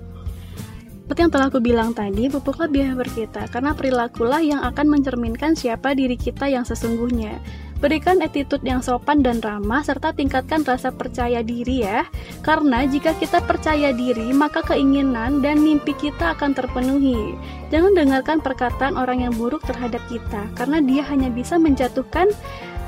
[1.11, 5.91] Seperti yang telah aku bilang tadi, pupuklah behavior kita, karena perilakulah yang akan mencerminkan siapa
[5.91, 7.35] diri kita yang sesungguhnya.
[7.83, 12.07] Berikan attitude yang sopan dan ramah, serta tingkatkan rasa percaya diri ya.
[12.47, 17.35] Karena jika kita percaya diri, maka keinginan dan mimpi kita akan terpenuhi.
[17.75, 22.31] Jangan dengarkan perkataan orang yang buruk terhadap kita, karena dia hanya bisa menjatuhkan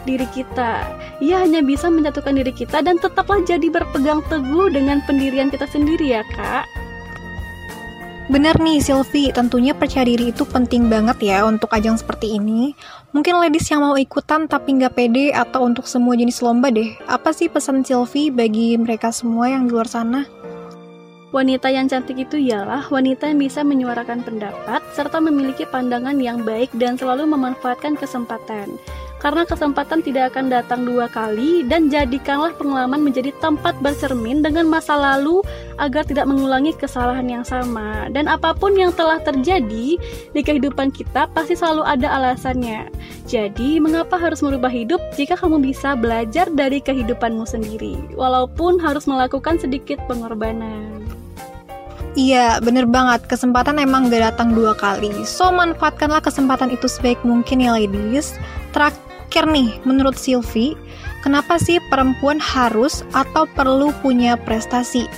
[0.06, 0.86] diri kita.
[1.18, 6.14] Ia hanya bisa menjatuhkan diri kita dan tetaplah jadi berpegang teguh dengan pendirian kita sendiri
[6.14, 6.81] ya, Kak.
[8.32, 12.72] Bener nih Sylvie, tentunya percaya diri itu penting banget ya untuk ajang seperti ini.
[13.12, 16.96] Mungkin ladies yang mau ikutan tapi nggak pede atau untuk semua jenis lomba deh.
[17.04, 20.24] Apa sih pesan Sylvie bagi mereka semua yang di luar sana?
[21.28, 26.72] Wanita yang cantik itu ialah wanita yang bisa menyuarakan pendapat serta memiliki pandangan yang baik
[26.80, 28.80] dan selalu memanfaatkan kesempatan.
[29.22, 34.98] Karena kesempatan tidak akan datang dua kali dan jadikanlah pengalaman menjadi tempat bercermin dengan masa
[34.98, 35.46] lalu
[35.78, 38.10] agar tidak mengulangi kesalahan yang sama.
[38.10, 39.94] Dan apa pun yang telah terjadi
[40.34, 42.90] di kehidupan kita pasti selalu ada alasannya.
[43.30, 49.62] Jadi, mengapa harus merubah hidup jika kamu bisa belajar dari kehidupanmu sendiri, walaupun harus melakukan
[49.62, 51.06] sedikit pengorbanan?
[52.12, 53.24] Iya, bener banget.
[53.24, 55.24] Kesempatan emang gak datang dua kali.
[55.24, 58.36] So, manfaatkanlah kesempatan itu sebaik mungkin ya ladies.
[59.32, 60.76] Terakhir nih, menurut Sylvie,
[61.24, 65.08] kenapa sih perempuan harus atau perlu punya prestasi?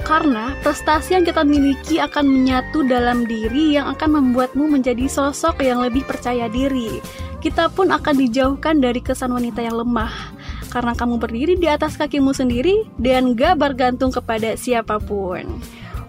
[0.00, 5.84] Karena prestasi yang kita miliki akan menyatu dalam diri yang akan membuatmu menjadi sosok yang
[5.84, 7.04] lebih percaya diri.
[7.44, 10.32] Kita pun akan dijauhkan dari kesan wanita yang lemah
[10.72, 15.44] karena kamu berdiri di atas kakimu sendiri dan gak bergantung kepada siapa pun.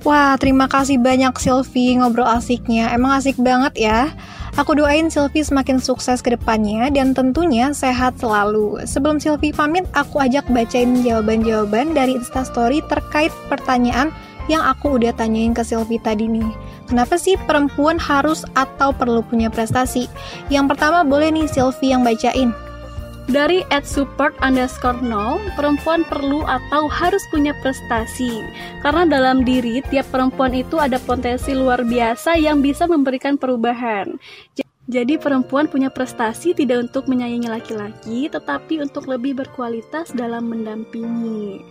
[0.08, 2.96] Wah, terima kasih banyak Sylvie ngobrol asiknya.
[2.96, 4.12] Emang asik banget ya.
[4.54, 8.86] Aku doain Sylvie semakin sukses ke depannya dan tentunya sehat selalu.
[8.86, 14.14] Sebelum Sylvie pamit, aku ajak bacain jawaban-jawaban dari Instastory terkait pertanyaan
[14.45, 16.45] yang aku udah tanyain ke Sylvie tadi nih.
[16.86, 20.06] Kenapa sih perempuan harus atau perlu punya prestasi?
[20.54, 22.54] Yang pertama boleh nih Sylvie yang bacain.
[23.24, 28.44] Dari at support underscore no, perempuan perlu atau harus punya prestasi.
[28.84, 34.20] Karena dalam diri tiap perempuan itu ada potensi luar biasa yang bisa memberikan perubahan.
[34.92, 41.64] Jadi perempuan punya prestasi tidak untuk menyayangi laki-laki, tetapi untuk lebih berkualitas dalam mendampingi.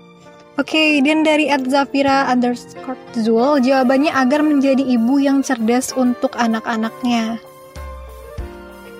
[0.56, 6.32] Oke, okay, dan dari at Zafira underscore Zul, jawabannya agar menjadi ibu yang cerdas untuk
[6.40, 7.51] anak-anaknya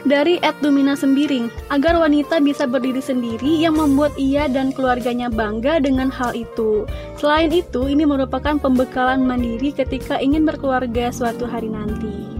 [0.03, 5.79] dari Ed Dumina Sembiring agar wanita bisa berdiri sendiri yang membuat ia dan keluarganya bangga
[5.79, 6.87] dengan hal itu.
[7.19, 12.33] Selain itu, ini merupakan pembekalan mandiri ketika ingin berkeluarga suatu hari nanti.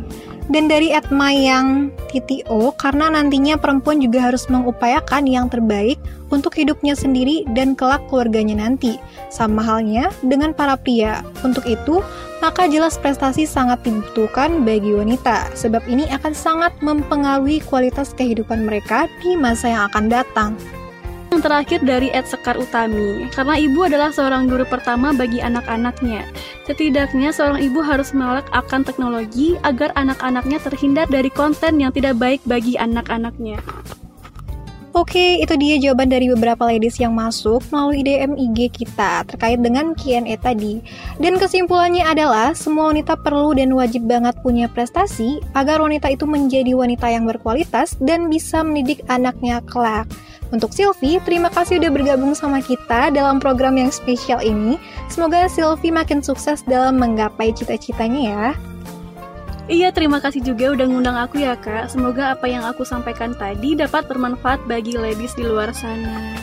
[0.51, 6.03] Dan dari Mayang TTO, karena nantinya perempuan juga harus mengupayakan yang terbaik
[6.35, 8.99] untuk hidupnya sendiri dan kelak keluarganya nanti.
[9.31, 11.23] Sama halnya dengan para pria.
[11.47, 12.03] Untuk itu,
[12.43, 19.07] maka jelas prestasi sangat dibutuhkan bagi wanita, sebab ini akan sangat mempengaruhi kualitas kehidupan mereka
[19.23, 20.51] di masa yang akan datang.
[21.31, 26.29] Yang terakhir dari Ed Sekar Utami, karena ibu adalah seorang guru pertama bagi anak-anaknya.
[26.69, 32.43] Setidaknya seorang ibu harus melek akan teknologi agar anak-anaknya terhindar dari konten yang tidak baik
[32.45, 33.63] bagi anak-anaknya.
[34.93, 39.97] Oke, itu dia jawaban dari beberapa ladies yang masuk melalui DM IG kita terkait dengan
[39.97, 40.85] Q&A tadi.
[41.17, 46.77] Dan kesimpulannya adalah semua wanita perlu dan wajib banget punya prestasi agar wanita itu menjadi
[46.77, 50.05] wanita yang berkualitas dan bisa mendidik anaknya kelak.
[50.53, 54.77] Untuk Sylvie, terima kasih udah bergabung sama kita dalam program yang spesial ini.
[55.09, 58.49] Semoga Sylvie makin sukses dalam menggapai cita-citanya ya.
[59.73, 61.89] Iya, terima kasih juga udah ngundang aku ya, Kak.
[61.89, 66.37] Semoga apa yang aku sampaikan tadi dapat bermanfaat bagi ladies di luar sana.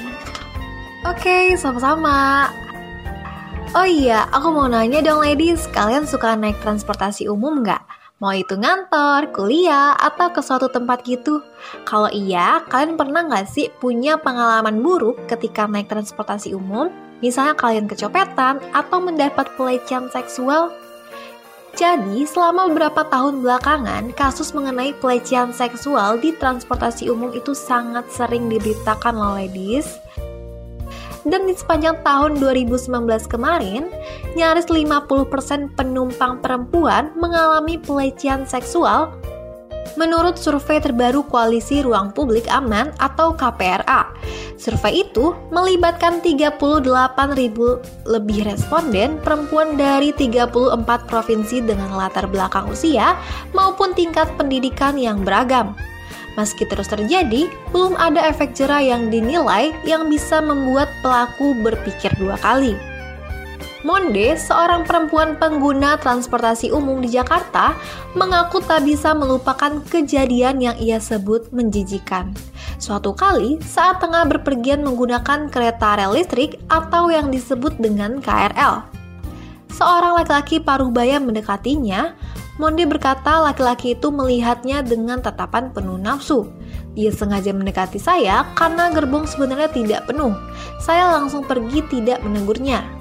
[1.05, 2.49] Oke, sama-sama.
[3.77, 7.85] Oh iya, aku mau nanya dong ladies, kalian suka naik transportasi umum nggak?
[8.17, 11.45] Mau itu ngantor, kuliah, atau ke suatu tempat gitu?
[11.85, 16.89] Kalau iya, kalian pernah nggak sih punya pengalaman buruk ketika naik transportasi umum?
[17.21, 20.73] Misalnya kalian kecopetan atau mendapat pelecehan seksual
[21.77, 28.49] jadi, selama beberapa tahun belakangan, kasus mengenai pelecehan seksual di transportasi umum itu sangat sering
[28.49, 29.85] diberitakan loh ladies.
[31.27, 32.89] Dan di sepanjang tahun 2019
[33.27, 33.91] kemarin,
[34.33, 39.13] nyaris 50% penumpang perempuan mengalami pelecehan seksual
[39.97, 44.11] Menurut survei terbaru Koalisi Ruang Publik Aman atau KPRA,
[44.59, 46.59] survei itu melibatkan 38.000
[48.05, 53.17] lebih responden perempuan dari 34 provinsi dengan latar belakang usia
[53.55, 55.73] maupun tingkat pendidikan yang beragam.
[56.37, 62.37] Meski terus terjadi, belum ada efek jerah yang dinilai yang bisa membuat pelaku berpikir dua
[62.39, 62.77] kali.
[63.79, 67.79] Monde, seorang perempuan pengguna transportasi umum di Jakarta,
[68.11, 72.35] mengaku tak bisa melupakan kejadian yang ia sebut menjijikan.
[72.75, 78.83] Suatu kali, saat tengah berpergian menggunakan kereta rel listrik atau yang disebut dengan KRL.
[79.71, 82.19] Seorang laki-laki paruh baya mendekatinya,
[82.59, 86.51] Monde berkata laki-laki itu melihatnya dengan tatapan penuh nafsu.
[86.99, 90.35] Dia sengaja mendekati saya karena gerbong sebenarnya tidak penuh.
[90.83, 92.98] Saya langsung pergi tidak menegurnya.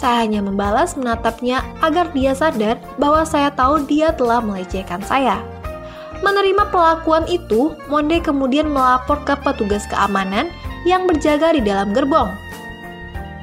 [0.00, 5.44] Saya hanya membalas menatapnya agar dia sadar bahwa saya tahu dia telah melecehkan saya.
[6.24, 10.48] Menerima pelakuan itu, Monde kemudian melapor ke petugas keamanan
[10.88, 12.32] yang berjaga di dalam gerbong.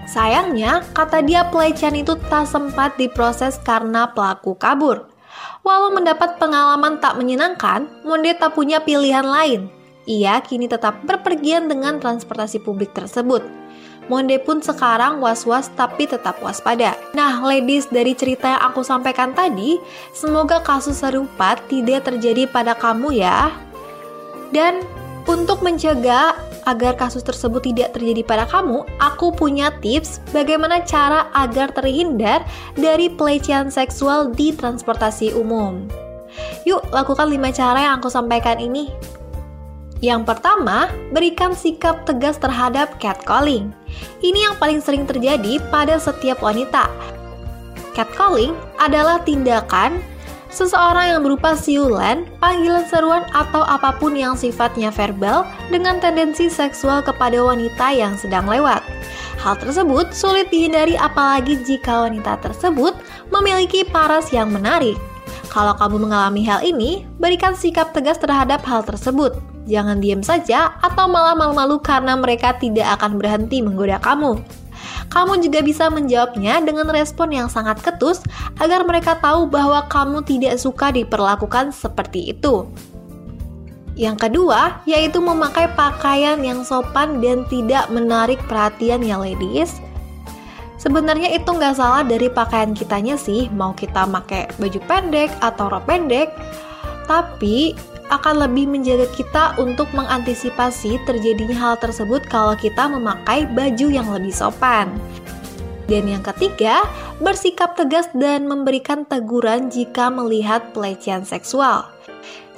[0.09, 5.13] Sayangnya, kata dia pelecehan itu tak sempat diproses karena pelaku kabur.
[5.61, 9.69] Walau mendapat pengalaman tak menyenangkan, Monde tak punya pilihan lain.
[10.09, 13.45] Ia kini tetap berpergian dengan transportasi publik tersebut.
[14.07, 16.95] Monde pun sekarang was-was tapi tetap waspada.
[17.11, 19.79] Nah, ladies, dari cerita yang aku sampaikan tadi,
[20.15, 23.51] semoga kasus serupa tidak terjadi pada kamu ya.
[24.55, 24.79] Dan
[25.27, 31.71] untuk mencegah agar kasus tersebut tidak terjadi pada kamu, aku punya tips bagaimana cara agar
[31.71, 32.43] terhindar
[32.75, 35.87] dari pelecehan seksual di transportasi umum.
[36.67, 38.91] Yuk, lakukan 5 cara yang aku sampaikan ini.
[39.97, 43.73] Yang pertama, berikan sikap tegas terhadap catcalling.
[44.21, 46.85] Ini yang paling sering terjadi pada setiap wanita.
[47.97, 49.97] Catcalling adalah tindakan
[50.53, 57.01] seseorang yang berupa siulan, panggilan seruan, atau apa pun yang sifatnya verbal dengan tendensi seksual
[57.01, 58.85] kepada wanita yang sedang lewat.
[59.41, 62.93] Hal tersebut sulit dihindari apalagi jika wanita tersebut
[63.33, 64.97] memiliki paras yang menarik.
[65.49, 69.56] Kalau kamu mengalami hal ini, berikan sikap tegas terhadap hal tersebut.
[69.67, 74.39] Jangan diam saja atau malah malu-malu karena mereka tidak akan berhenti menggoda kamu.
[75.07, 78.23] Kamu juga bisa menjawabnya dengan respon yang sangat ketus
[78.59, 82.67] agar mereka tahu bahwa kamu tidak suka diperlakukan seperti itu.
[83.97, 89.81] Yang kedua, yaitu memakai pakaian yang sopan dan tidak menarik perhatian ya ladies.
[90.77, 95.89] Sebenarnya itu nggak salah dari pakaian kitanya sih, mau kita pakai baju pendek atau rok
[95.89, 96.29] pendek.
[97.09, 97.73] Tapi
[98.07, 104.31] akan lebih menjaga kita untuk mengantisipasi terjadinya hal tersebut kalau kita memakai baju yang lebih
[104.31, 104.95] sopan.
[105.87, 106.83] Dan yang ketiga,
[107.23, 111.87] bersikap tegas dan memberikan teguran jika melihat pelecehan seksual.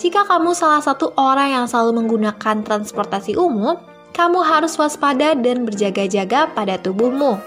[0.02, 3.78] Jika kamu salah satu orang yang selalu menggunakan transportasi umum,
[4.18, 7.38] kamu harus waspada dan berjaga-jaga pada tubuhmu.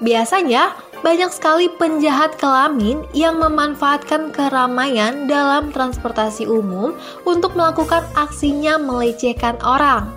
[0.00, 0.72] Biasanya,
[1.02, 6.94] banyak sekali penjahat kelamin yang memanfaatkan keramaian dalam transportasi umum
[7.26, 10.14] untuk melakukan aksinya melecehkan orang.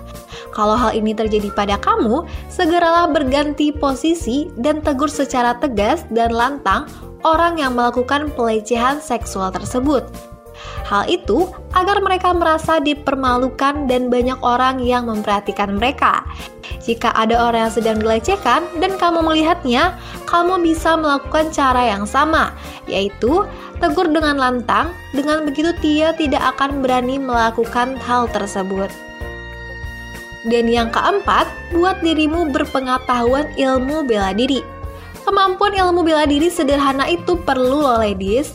[0.54, 6.88] Kalau hal ini terjadi pada kamu, segeralah berganti posisi dan tegur secara tegas dan lantang
[7.26, 10.06] orang yang melakukan pelecehan seksual tersebut.
[10.86, 16.22] Hal itu agar mereka merasa dipermalukan dan banyak orang yang memperhatikan mereka.
[16.86, 19.98] Jika ada orang yang sedang dilecehkan dan kamu melihatnya,
[20.30, 22.54] kamu bisa melakukan cara yang sama,
[22.86, 23.42] yaitu
[23.82, 24.94] tegur dengan lantang.
[25.10, 28.86] Dengan begitu, dia tidak akan berani melakukan hal tersebut.
[30.46, 34.62] Dan yang keempat, buat dirimu berpengetahuan ilmu bela diri.
[35.26, 38.54] Kemampuan ilmu bela diri sederhana itu perlu loh ladies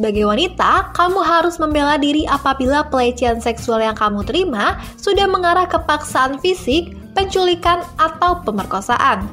[0.00, 5.76] sebagai wanita, kamu harus membela diri apabila pelecehan seksual yang kamu terima sudah mengarah ke
[5.76, 9.28] paksaan fisik, penculikan, atau pemerkosaan.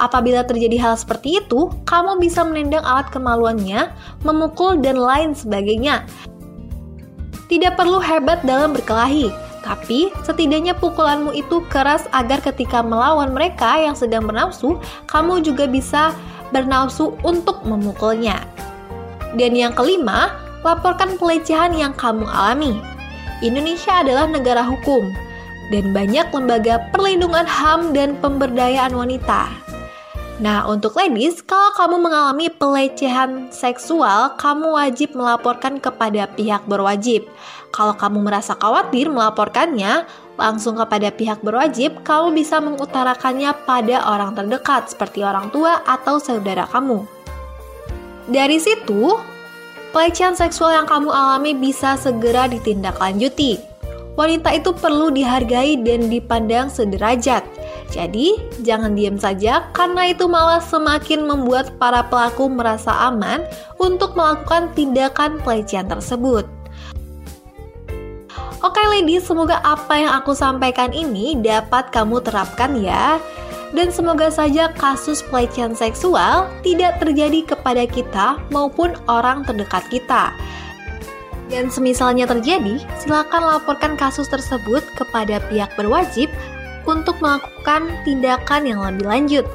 [0.00, 3.92] Apabila terjadi hal seperti itu, kamu bisa menendang alat kemaluannya,
[4.24, 6.08] memukul, dan lain sebagainya.
[7.52, 9.28] Tidak perlu hebat dalam berkelahi,
[9.60, 14.80] tapi setidaknya pukulanmu itu keras agar ketika melawan mereka yang sedang bernafsu,
[15.12, 16.16] kamu juga bisa
[16.48, 18.40] bernafsu untuk memukulnya.
[19.38, 20.34] Dan yang kelima,
[20.66, 22.80] laporkan pelecehan yang kamu alami.
[23.40, 25.10] Indonesia adalah negara hukum
[25.70, 29.48] dan banyak lembaga perlindungan HAM dan pemberdayaan wanita.
[30.40, 37.28] Nah, untuk ladies, kalau kamu mengalami pelecehan seksual, kamu wajib melaporkan kepada pihak berwajib.
[37.68, 40.08] Kalau kamu merasa khawatir melaporkannya,
[40.40, 46.64] langsung kepada pihak berwajib, kamu bisa mengutarakannya pada orang terdekat seperti orang tua atau saudara
[46.72, 47.19] kamu.
[48.30, 49.18] Dari situ,
[49.90, 53.58] pelecehan seksual yang kamu alami bisa segera ditindaklanjuti.
[54.14, 57.42] Wanita itu perlu dihargai dan dipandang sederajat.
[57.90, 63.42] Jadi, jangan diam saja karena itu malah semakin membuat para pelaku merasa aman
[63.82, 66.46] untuk melakukan tindakan pelecehan tersebut.
[68.62, 73.18] Oke ladies, semoga apa yang aku sampaikan ini dapat kamu terapkan ya
[73.70, 80.34] dan semoga saja kasus pelecehan seksual tidak terjadi kepada kita maupun orang terdekat kita.
[81.50, 86.30] Dan semisalnya terjadi, silakan laporkan kasus tersebut kepada pihak berwajib
[86.86, 89.46] untuk melakukan tindakan yang lebih lanjut.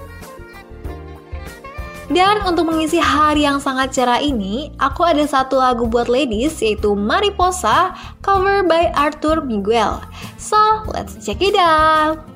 [2.06, 6.94] Dan untuk mengisi hari yang sangat cerah ini, aku ada satu lagu buat ladies yaitu
[6.94, 9.98] Mariposa cover by Arthur Miguel.
[10.38, 12.35] So, let's check it out.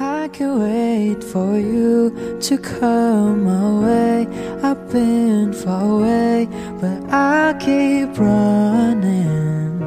[0.00, 4.26] I can wait for you to come my way.
[4.62, 6.48] I've been far away,
[6.80, 9.78] but I keep running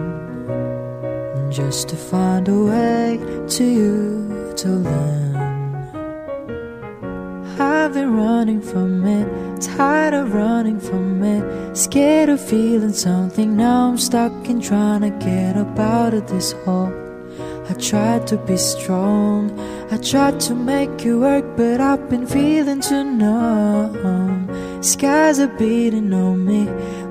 [1.49, 3.19] just to find a way
[3.55, 5.35] to you till then.
[7.59, 11.75] I've been running from it tired of running from it.
[11.75, 13.55] Scared of feeling something.
[13.55, 17.02] Now I'm stuck in trying to get up out of this hole.
[17.69, 19.57] I tried to be strong.
[19.89, 24.83] I tried to make you work, but I've been feeling too numb.
[24.83, 26.65] Skies are beating on me.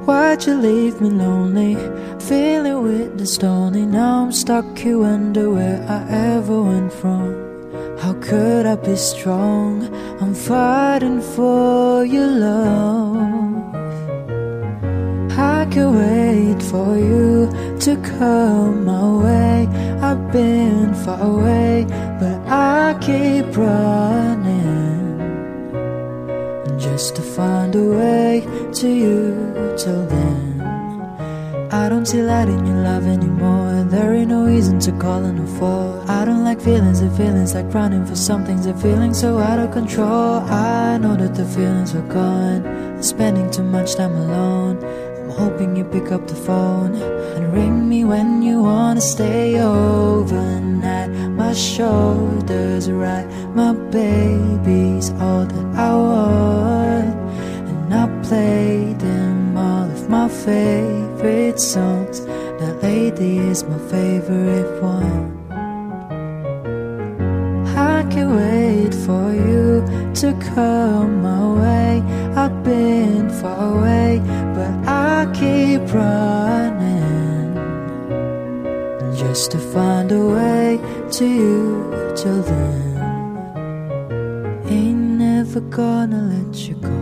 [0.04, 1.74] Why'd you leave me lonely?
[2.20, 3.86] Feeling witnessed only.
[3.86, 6.00] Now I'm stuck here, wonder where I
[6.34, 7.52] ever went from.
[7.98, 9.88] How could I be strong?
[10.20, 13.72] I'm fighting for your love.
[15.38, 17.48] I can wait for you
[17.82, 19.66] to come my way.
[20.00, 21.84] I've been far away,
[22.20, 25.18] but I keep running
[26.78, 30.60] just to find a way to you till then.
[31.72, 35.38] I don't see light in your love anymore, there ain't no reason to call in
[35.40, 36.08] a fall.
[36.08, 39.72] I don't like feelings and feelings like running for something's a feeling so out of
[39.72, 40.40] control.
[40.48, 42.64] I know that the feelings are gone.
[42.64, 44.78] I'm spending too much time alone.
[45.38, 51.10] Hoping you pick up the phone and ring me when you wanna stay overnight.
[51.42, 57.14] My shoulders right, my baby's all that I want,
[57.70, 62.24] and I play them all of my favorite songs.
[62.60, 65.32] That lady is my favorite one.
[67.74, 69.84] I can wait for you
[70.20, 72.02] to come my way.
[72.36, 74.20] I've been far away,
[74.54, 77.54] but I keep running
[79.16, 80.80] just to find a way
[81.12, 82.92] to you till then.
[84.68, 86.96] Ain't never gonna let you go.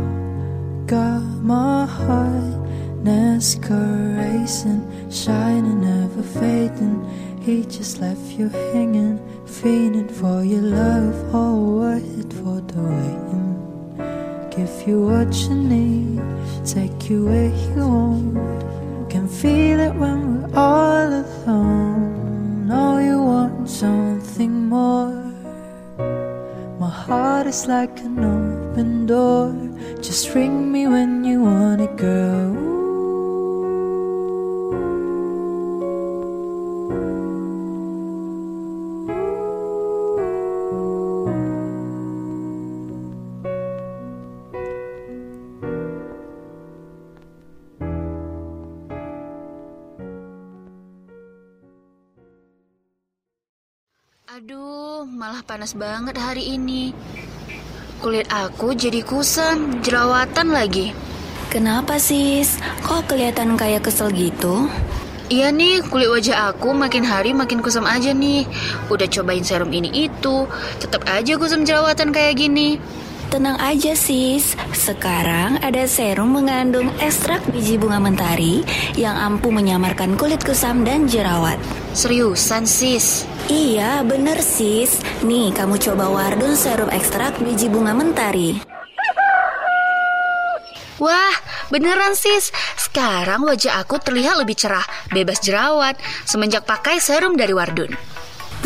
[0.87, 2.61] Got my heart
[3.03, 7.01] NASCAR racing, shining, never fading.
[7.41, 13.50] He just left you hanging, feeling for your love, all worth it for the waiting.
[14.51, 16.21] Give you what you need,
[16.67, 19.11] take you where you want.
[19.11, 22.67] Can feel it when we're all alone.
[22.67, 25.15] Know you want something more.
[26.81, 29.55] My heart is like an open door.
[30.03, 32.70] Just ring me when you want it, girl.
[55.61, 56.97] Panas banget hari ini.
[58.01, 60.97] Kulit aku jadi kusam, jerawatan lagi.
[61.53, 62.57] Kenapa sis?
[62.81, 64.73] Kok kelihatan kayak kesel gitu?
[65.29, 68.49] Iya nih, kulit wajah aku makin hari makin kusam aja nih.
[68.89, 70.49] Udah cobain serum ini itu,
[70.81, 72.81] tetap aja kusam jerawatan kayak gini.
[73.31, 78.67] Tenang aja sis, sekarang ada serum mengandung ekstrak biji bunga mentari
[78.99, 81.55] yang ampuh menyamarkan kulit kusam dan jerawat.
[81.95, 83.23] Seriusan sis?
[83.47, 88.59] Iya bener sis, nih kamu coba Wardun serum ekstrak biji bunga mentari.
[90.99, 91.35] Wah,
[91.71, 92.51] beneran sis.
[92.75, 94.83] Sekarang wajah aku terlihat lebih cerah,
[95.15, 95.95] bebas jerawat
[96.27, 97.95] semenjak pakai serum dari Wardun.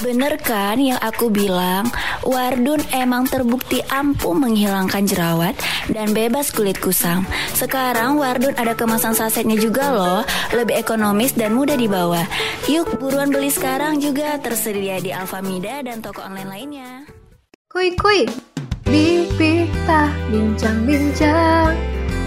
[0.03, 1.87] Bener kan yang aku bilang,
[2.27, 5.55] Wardun emang terbukti ampuh menghilangkan jerawat
[5.93, 7.23] dan bebas kulit kusam.
[7.55, 10.21] Sekarang Wardun ada kemasan sasetnya juga loh,
[10.51, 12.27] lebih ekonomis dan mudah dibawa.
[12.67, 16.91] Yuk buruan beli sekarang juga tersedia di Alfamida dan toko online lainnya.
[17.71, 18.27] Kuy kuy,
[18.85, 21.75] Bibita bincang-bincang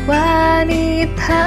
[0.09, 1.45] wanita.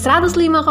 [0.00, 0.64] 105,6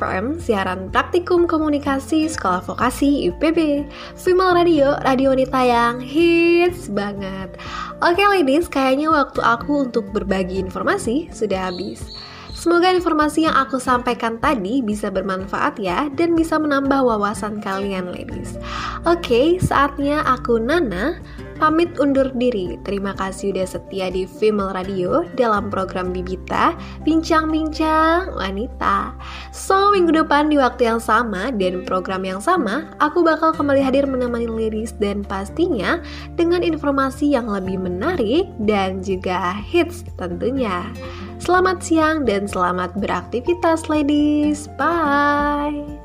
[0.00, 3.84] FM, siaran praktikum komunikasi Sekolah Vokasi IPB
[4.16, 7.52] Female Radio, radio wanita yang hits banget.
[8.00, 12.16] Oke ladies, kayaknya waktu aku untuk berbagi informasi sudah habis.
[12.56, 18.56] Semoga informasi yang aku sampaikan tadi bisa bermanfaat ya dan bisa menambah wawasan kalian ladies.
[19.04, 21.20] Oke, saatnya aku Nana
[21.62, 22.74] pamit undur diri.
[22.82, 26.74] Terima kasih udah setia di Female Radio dalam program Bibita
[27.06, 29.14] Bincang-bincang Wanita.
[29.54, 34.10] So, minggu depan di waktu yang sama dan program yang sama, aku bakal kembali hadir
[34.10, 36.02] menemani ladies dan pastinya
[36.34, 40.82] dengan informasi yang lebih menarik dan juga hits tentunya.
[41.38, 44.66] Selamat siang dan selamat beraktivitas ladies.
[44.74, 46.01] Bye.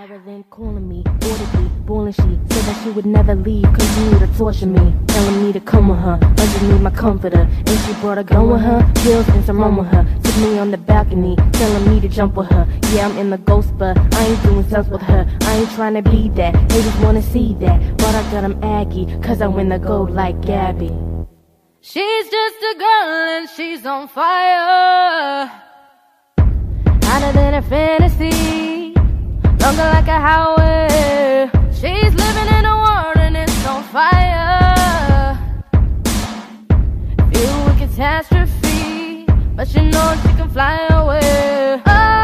[0.00, 4.26] Of Maryland calling me audibly, balling she said that she would never leave, knew to
[4.38, 4.94] torture me.
[5.08, 7.42] Telling me to come with her, underneath my comforter.
[7.42, 10.06] And she brought a gun with her, pills and some rum with her.
[10.22, 12.66] Took me on the balcony, telling me to jump with her.
[12.94, 15.28] Yeah, I'm in the ghost, but I ain't doing sex with her.
[15.42, 17.98] I ain't trying to be that, they just wanna see that.
[17.98, 20.96] But I got got 'em aggy, cause I win the gold like Gabby.
[21.82, 25.50] She's just a girl and she's on fire.
[27.04, 28.89] Hotter than a fantasy,
[29.70, 31.48] longer like a highway.
[31.72, 35.38] She's living in a world and it's on fire.
[37.32, 41.82] Filled with catastrophe, but she knows she can fly away.
[41.86, 42.19] Oh,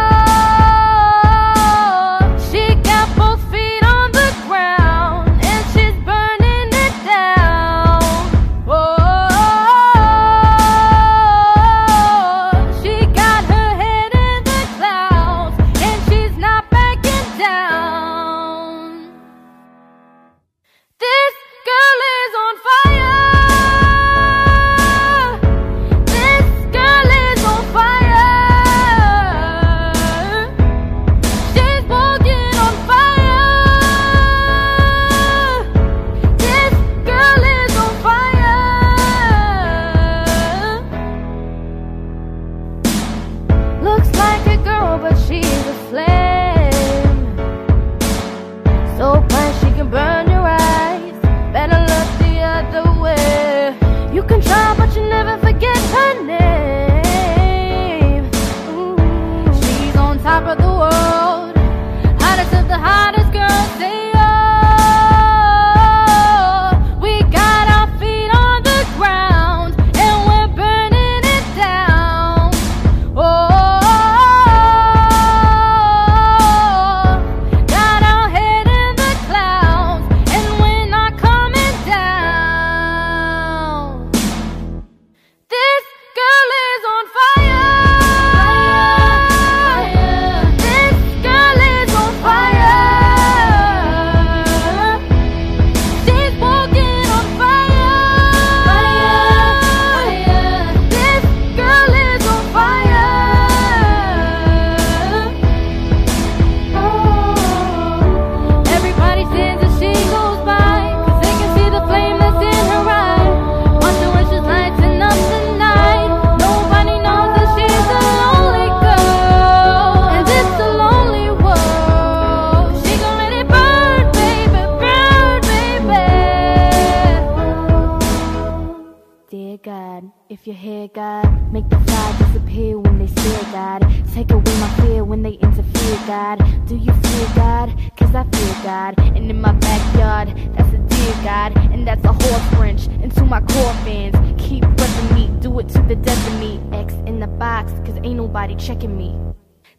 [136.07, 136.38] God.
[136.66, 137.68] Do you feel God?
[137.96, 138.94] Cause I feel God.
[138.98, 141.57] And in my backyard, that's a deer, God.
[141.72, 144.14] And that's a horse wrench into my core fans.
[144.40, 146.61] Keep repping me, do it to the death of me.
[146.72, 149.18] X in the box, cause ain't nobody checking me.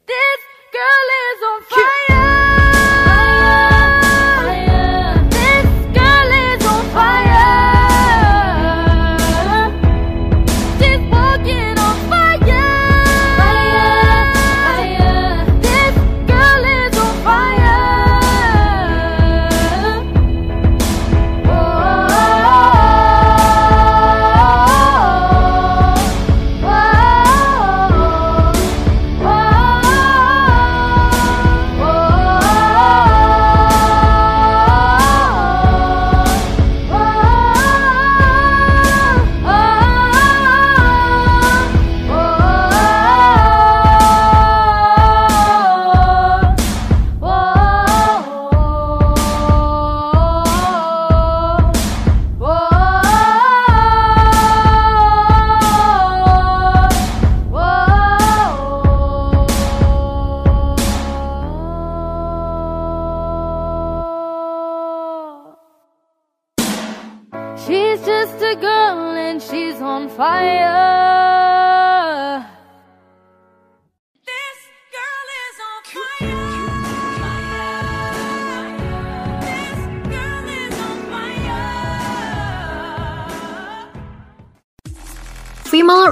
[0.05, 0.41] This
[0.73, 2.46] girl is on fire.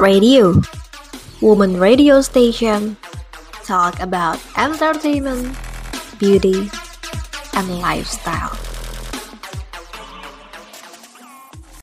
[0.01, 0.61] Radio,
[1.41, 2.97] woman radio station,
[3.63, 5.55] talk about entertainment,
[6.19, 6.69] beauty,
[7.53, 8.64] and lifestyle.